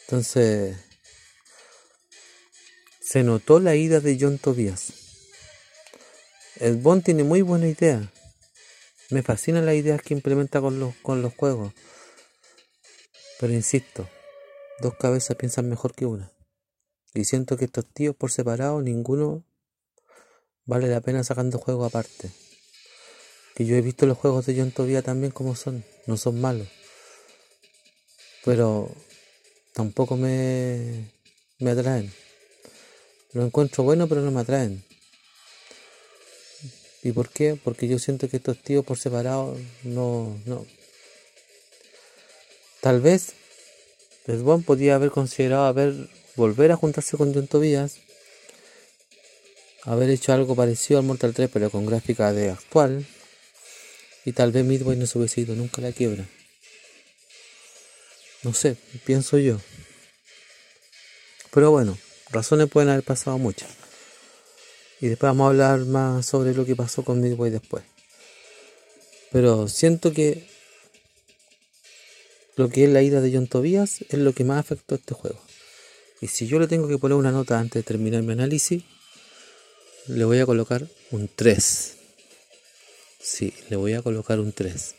Entonces, 0.02 0.91
se 3.12 3.24
notó 3.24 3.60
la 3.60 3.76
ida 3.76 4.00
de 4.00 4.18
John 4.18 4.38
Tobias. 4.38 4.94
El 6.62 6.78
Bond 6.78 7.04
tiene 7.04 7.26
muy 7.26 7.42
buena 7.42 7.68
idea. 7.68 8.10
Me 9.10 9.22
fascinan 9.22 9.66
las 9.66 9.76
ideas 9.76 10.02
que 10.02 10.14
implementa 10.14 10.62
con 10.62 10.80
los, 10.80 10.96
con 11.02 11.22
los 11.22 11.36
juegos. 11.36 11.74
Pero 13.38 13.52
insisto, 13.52 14.08
dos 14.80 14.96
cabezas 14.96 15.36
piensan 15.36 15.68
mejor 15.68 15.94
que 15.94 16.06
una. 16.06 16.32
Y 17.14 17.26
siento 17.26 17.58
que 17.58 17.66
estos 17.66 17.86
tíos 17.86 18.16
por 18.16 18.32
separado, 18.32 18.82
ninguno 18.82 19.44
vale 20.64 20.88
la 20.88 21.02
pena 21.02 21.26
sacando 21.26 21.58
juegos 21.60 21.90
aparte. 21.90 22.32
Que 23.56 23.66
yo 23.66 23.76
he 23.76 23.82
visto 23.82 24.06
los 24.06 24.18
juegos 24.18 24.46
de 24.46 24.56
John 24.58 24.72
Tobia 24.72 25.02
también 25.02 25.34
como 25.34 25.58
son, 25.58 25.84
no 26.08 26.16
son 26.16 26.40
malos. 26.40 26.70
Pero 28.46 28.90
tampoco 29.74 30.16
me, 30.16 31.12
me 31.60 31.72
atraen. 31.72 32.14
Lo 33.34 33.46
encuentro 33.46 33.84
bueno, 33.84 34.08
pero 34.08 34.22
no 34.22 34.32
me 34.32 34.42
atraen. 34.42 34.84
¿Y 37.04 37.12
por 37.14 37.30
qué? 37.30 37.58
Porque 37.62 37.88
yo 37.88 37.98
siento 37.98 38.30
que 38.30 38.38
estos 38.38 38.62
tíos 38.62 38.86
por 38.86 39.00
separado 39.00 39.58
no, 39.84 40.38
no. 40.46 40.66
Tal 42.82 43.02
vez 43.02 43.34
Desbon 44.28 44.64
podía 44.64 44.96
haber 44.96 45.12
considerado 45.12 45.66
haber 45.66 46.10
volver 46.36 46.72
a 46.72 46.78
juntarse 46.78 47.18
con 47.18 47.34
John 47.34 47.48
Tobias 47.48 47.98
haber 49.84 50.10
hecho 50.10 50.34
algo 50.34 50.56
parecido 50.56 51.00
al 51.00 51.06
Mortal 51.06 51.34
3 51.34 51.50
pero 51.52 51.70
con 51.70 51.86
gráfica 51.86 52.34
de 52.34 52.52
actual 52.52 53.06
y 54.26 54.34
tal 54.34 54.52
vez 54.52 54.64
Midway 54.64 54.98
no 54.98 55.08
se 55.08 55.18
hubiese 55.18 55.42
ido 55.42 55.56
nunca 55.56 55.82
la 55.82 55.92
quiebra. 55.92 56.28
No 58.44 58.54
sé, 58.54 58.76
pienso 59.06 59.38
yo. 59.38 59.60
Pero 61.52 61.72
bueno, 61.72 61.98
razones 62.32 62.70
pueden 62.70 62.90
haber 62.90 63.04
pasado 63.04 63.38
muchas. 63.38 63.70
Y 65.00 65.08
después 65.08 65.30
vamos 65.30 65.46
a 65.46 65.50
hablar 65.50 65.80
más 65.86 66.26
sobre 66.26 66.54
lo 66.54 66.66
que 66.66 66.76
pasó 66.76 67.04
con 67.04 67.22
Midway 67.22 67.52
después. 67.52 67.84
Pero 69.32 69.68
siento 69.68 70.12
que 70.14 70.48
lo 72.56 72.70
que 72.70 72.84
es 72.84 72.90
la 72.90 73.02
ida 73.02 73.22
de 73.22 73.32
John 73.34 73.48
Tobias 73.48 74.02
es 74.10 74.20
lo 74.20 74.34
que 74.34 74.44
más 74.44 74.60
afectó 74.60 74.96
a 74.96 74.98
este 74.98 75.14
juego. 75.14 75.40
Y 76.20 76.28
si 76.28 76.46
yo 76.48 76.60
le 76.60 76.68
tengo 76.68 76.88
que 76.88 76.98
poner 76.98 77.18
una 77.18 77.32
nota 77.32 77.60
antes 77.60 77.74
de 77.80 77.84
terminar 77.84 78.22
mi 78.22 78.34
análisis, 78.34 78.84
le 80.08 80.24
voy 80.26 80.40
a 80.40 80.46
colocar 80.46 80.88
un 81.10 81.30
3. 81.34 81.98
Sí, 83.20 83.54
le 83.70 83.76
voy 83.76 83.94
a 83.94 84.02
colocar 84.02 84.40
un 84.40 84.52
3. 84.52 84.96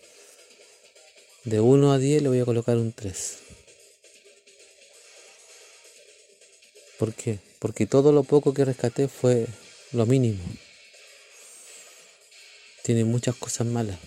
De 1.45 1.61
1 1.61 1.93
a 1.93 1.99
10 1.99 2.23
le 2.23 2.29
voy 2.29 2.41
a 2.41 2.45
colocar 2.45 2.77
un 2.77 2.93
3. 2.93 3.39
¿Por 7.03 7.15
qué? 7.15 7.41
Porque 7.59 7.85
todo 7.85 8.13
lo 8.13 8.23
poco 8.23 8.55
que 8.55 8.65
rescaté 8.65 9.09
fue 9.09 9.49
lo 9.91 10.07
mínimo. 10.07 10.39
Tiene 12.85 13.05
muchas 13.05 13.35
cosas 13.35 13.67
malas. 13.67 13.99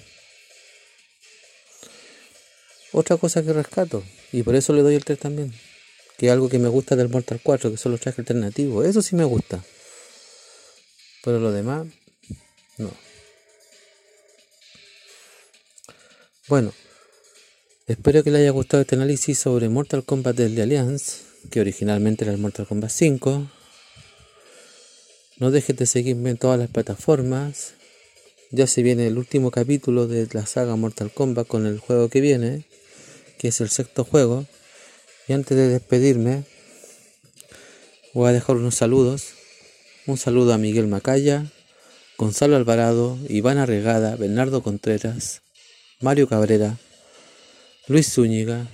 Otra 2.93 3.17
cosa 3.17 3.43
que 3.43 3.51
rescato, 3.51 4.01
y 4.31 4.43
por 4.43 4.55
eso 4.55 4.71
le 4.71 4.81
doy 4.81 4.95
el 4.95 5.03
3 5.03 5.19
también, 5.19 5.53
que 6.17 6.27
es 6.27 6.31
algo 6.31 6.47
que 6.47 6.57
me 6.57 6.69
gusta 6.69 6.95
del 6.95 7.09
Mortal 7.09 7.41
4, 7.43 7.69
que 7.69 7.75
son 7.75 7.91
los 7.91 7.99
trajes 7.99 8.19
alternativos. 8.19 8.85
Eso 8.85 9.01
sí 9.01 9.17
me 9.17 9.25
gusta. 9.25 9.61
Pero 11.21 11.41
lo 11.41 11.51
demás, 11.51 11.87
no. 12.77 12.93
Bueno, 16.47 16.73
espero 17.87 18.23
que 18.23 18.31
les 18.31 18.39
haya 18.39 18.51
gustado 18.51 18.79
este 18.79 18.95
análisis 18.95 19.37
sobre 19.37 19.67
Mortal 19.67 20.05
Kombat 20.05 20.37
del 20.37 20.55
de 20.55 20.61
Alliance, 20.61 21.34
que 21.49 21.61
originalmente 21.61 22.23
era 22.23 22.33
el 22.33 22.39
Mortal 22.39 22.67
Kombat 22.67 22.91
5. 22.91 23.47
No 25.37 25.51
dejes 25.51 25.75
de 25.77 25.85
seguirme 25.85 26.31
en 26.31 26.37
todas 26.37 26.59
las 26.59 26.69
plataformas. 26.69 27.73
Ya 28.51 28.67
se 28.67 28.81
viene 28.83 29.07
el 29.07 29.17
último 29.17 29.51
capítulo 29.51 30.07
de 30.07 30.27
la 30.31 30.45
saga 30.45 30.75
Mortal 30.75 31.11
Kombat 31.11 31.47
con 31.47 31.65
el 31.65 31.79
juego 31.79 32.09
que 32.09 32.21
viene, 32.21 32.65
que 33.37 33.49
es 33.49 33.61
el 33.61 33.69
sexto 33.69 34.03
juego. 34.03 34.45
Y 35.27 35.33
antes 35.33 35.57
de 35.57 35.67
despedirme, 35.67 36.43
voy 38.13 38.29
a 38.29 38.33
dejar 38.33 38.55
unos 38.55 38.75
saludos 38.75 39.35
un 40.07 40.17
saludo 40.17 40.53
a 40.53 40.59
Miguel 40.59 40.85
Macaya, 40.85 41.47
Gonzalo 42.15 42.55
Alvarado, 42.55 43.17
Iván 43.27 43.57
Arregada, 43.57 44.15
Bernardo 44.15 44.61
Contreras, 44.61 45.41
Mario 45.99 46.27
Cabrera, 46.27 46.77
Luis 47.87 48.13
Zúñiga, 48.13 48.67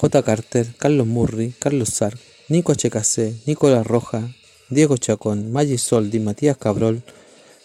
J. 0.00 0.22
Carter, 0.22 0.64
Carlos 0.78 1.08
Murri, 1.08 1.52
Carlos 1.58 1.88
Sar, 1.88 2.16
Nico 2.48 2.72
HKC, 2.72 3.46
Nicolás 3.46 3.84
Roja, 3.84 4.32
Diego 4.70 4.96
Chacón, 4.96 5.50
Maggi 5.50 5.76
Soldi, 5.76 6.20
Matías 6.20 6.56
Cabrol, 6.56 7.02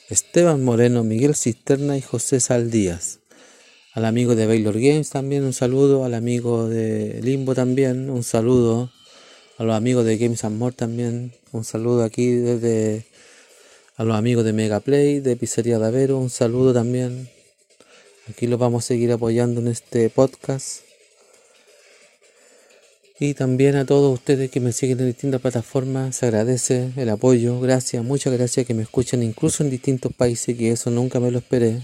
Esteban 0.10 0.64
Moreno, 0.64 1.04
Miguel 1.04 1.36
Cisterna 1.36 1.96
y 1.96 2.02
José 2.02 2.40
Saldías. 2.40 3.20
Al 3.94 4.06
amigo 4.06 4.34
de 4.34 4.48
Baylor 4.48 4.80
Games 4.80 5.12
también 5.12 5.44
un 5.44 5.54
saludo, 5.54 6.06
al 6.06 6.16
amigo 6.16 6.68
de 6.68 7.22
Limbo 7.22 7.54
también 7.54 8.10
un 8.10 8.24
saludo, 8.24 8.92
a 9.60 9.64
los 9.64 9.76
amigos 9.76 10.04
de 10.04 10.18
Games 10.18 10.44
and 10.44 10.58
More 10.58 10.76
también 10.76 11.34
un 11.52 11.64
saludo 11.64 12.04
aquí 12.04 12.32
desde 12.32 13.06
a 13.96 14.04
los 14.04 14.18
amigos 14.18 14.44
de 14.44 14.54
Megaplay, 14.54 15.20
de 15.20 15.36
Pizzería 15.36 15.78
de 15.78 15.86
Avero, 15.86 16.18
un 16.18 16.32
saludo 16.32 16.74
también. 16.74 17.30
Aquí 18.28 18.48
los 18.48 18.58
vamos 18.58 18.86
a 18.86 18.88
seguir 18.88 19.12
apoyando 19.12 19.62
en 19.62 19.68
este 19.68 20.10
podcast. 20.10 20.93
Y 23.26 23.36
también 23.36 23.78
a 23.78 23.86
todos 23.86 24.14
ustedes 24.14 24.52
que 24.52 24.60
me 24.60 24.74
siguen 24.74 25.00
en 25.00 25.06
distintas 25.06 25.40
plataformas, 25.40 26.18
se 26.18 26.26
agradece 26.26 26.92
el 26.98 27.08
apoyo, 27.08 27.58
gracias, 27.62 28.04
muchas 28.04 28.34
gracias 28.34 28.66
que 28.66 28.74
me 28.74 28.84
escuchan 28.84 29.24
incluso 29.24 29.64
en 29.64 29.70
distintos 29.70 30.12
países, 30.14 30.58
que 30.58 30.72
eso 30.72 30.92
nunca 30.92 31.22
me 31.22 31.32
lo 31.32 31.38
esperé. 31.38 31.84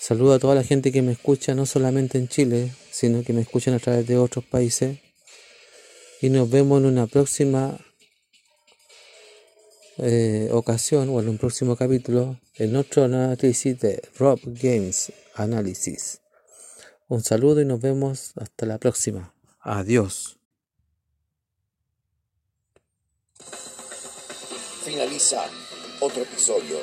Saludo 0.00 0.34
a 0.34 0.40
toda 0.40 0.56
la 0.56 0.64
gente 0.64 0.90
que 0.90 1.02
me 1.02 1.12
escucha, 1.12 1.54
no 1.54 1.66
solamente 1.66 2.18
en 2.18 2.26
Chile, 2.26 2.72
sino 2.90 3.22
que 3.22 3.32
me 3.32 3.42
escuchan 3.42 3.74
a 3.74 3.78
través 3.78 4.08
de 4.08 4.16
otros 4.16 4.44
países. 4.44 4.98
Y 6.20 6.30
nos 6.30 6.50
vemos 6.50 6.80
en 6.80 6.86
una 6.86 7.06
próxima 7.06 7.78
eh, 9.98 10.48
ocasión 10.50 11.10
o 11.10 11.20
en 11.20 11.28
un 11.28 11.38
próximo 11.38 11.76
capítulo 11.76 12.40
en 12.56 12.74
otro 12.74 13.04
análisis 13.04 13.78
de 13.78 14.02
Rob 14.18 14.40
Games 14.44 15.12
Análisis. 15.36 16.22
Un 17.06 17.22
saludo 17.22 17.60
y 17.60 17.66
nos 17.66 17.80
vemos 17.80 18.32
hasta 18.34 18.66
la 18.66 18.78
próxima. 18.78 19.33
Adiós. 19.66 20.36
Finaliza 24.84 25.48
otro 26.00 26.20
episodio 26.20 26.76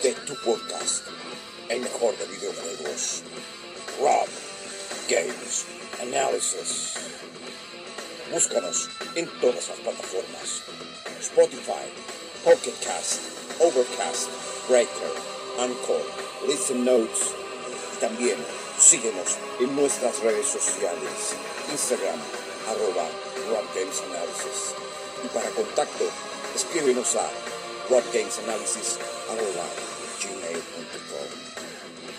de 0.00 0.12
tu 0.12 0.36
podcast, 0.44 1.08
el 1.68 1.80
mejor 1.80 2.16
de 2.18 2.26
videojuegos. 2.26 3.24
Rob 4.00 4.28
Games 5.08 5.66
Analysis. 6.00 6.94
Búscanos 8.30 8.88
en 9.16 9.28
todas 9.40 9.66
las 9.68 9.78
plataformas. 9.80 10.62
Spotify, 11.20 11.90
Pocket 12.44 12.78
Cast, 12.84 13.22
Overcast, 13.58 14.28
Breaker, 14.68 15.12
Anchor, 15.58 16.02
Listen 16.46 16.84
Notes. 16.84 17.32
También 18.00 18.36
síguenos 18.78 19.36
en 19.58 19.74
nuestras 19.74 20.20
redes 20.20 20.46
sociales, 20.46 21.34
Instagram, 21.72 22.20
arroba 22.68 23.08
Analysis. 23.50 24.74
Y 25.24 25.28
para 25.28 25.50
contacto, 25.50 26.04
escríbenos 26.54 27.16
a 27.16 27.30
robgamesanalysis 27.88 28.98
arroba 29.28 29.66
gmail.com. 30.22 31.28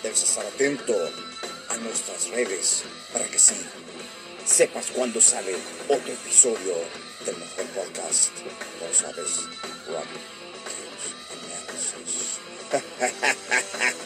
Debes 0.04 0.24
estar 0.24 0.46
atento 0.46 0.94
a 1.70 1.78
nuestras 1.78 2.30
redes 2.30 2.84
para 3.14 3.26
que 3.26 3.40
sí 3.40 3.56
sepas 4.46 4.88
cuando 4.92 5.22
sale 5.22 5.56
otro 5.88 6.14
episodio 6.14 6.76
del 7.26 7.38
mejor 7.38 7.66
podcast. 7.68 8.32
No 8.82 8.94
sabes, 8.94 9.48
Rob 9.88 10.08
Games 10.68 11.06
Analysis. 11.72 12.40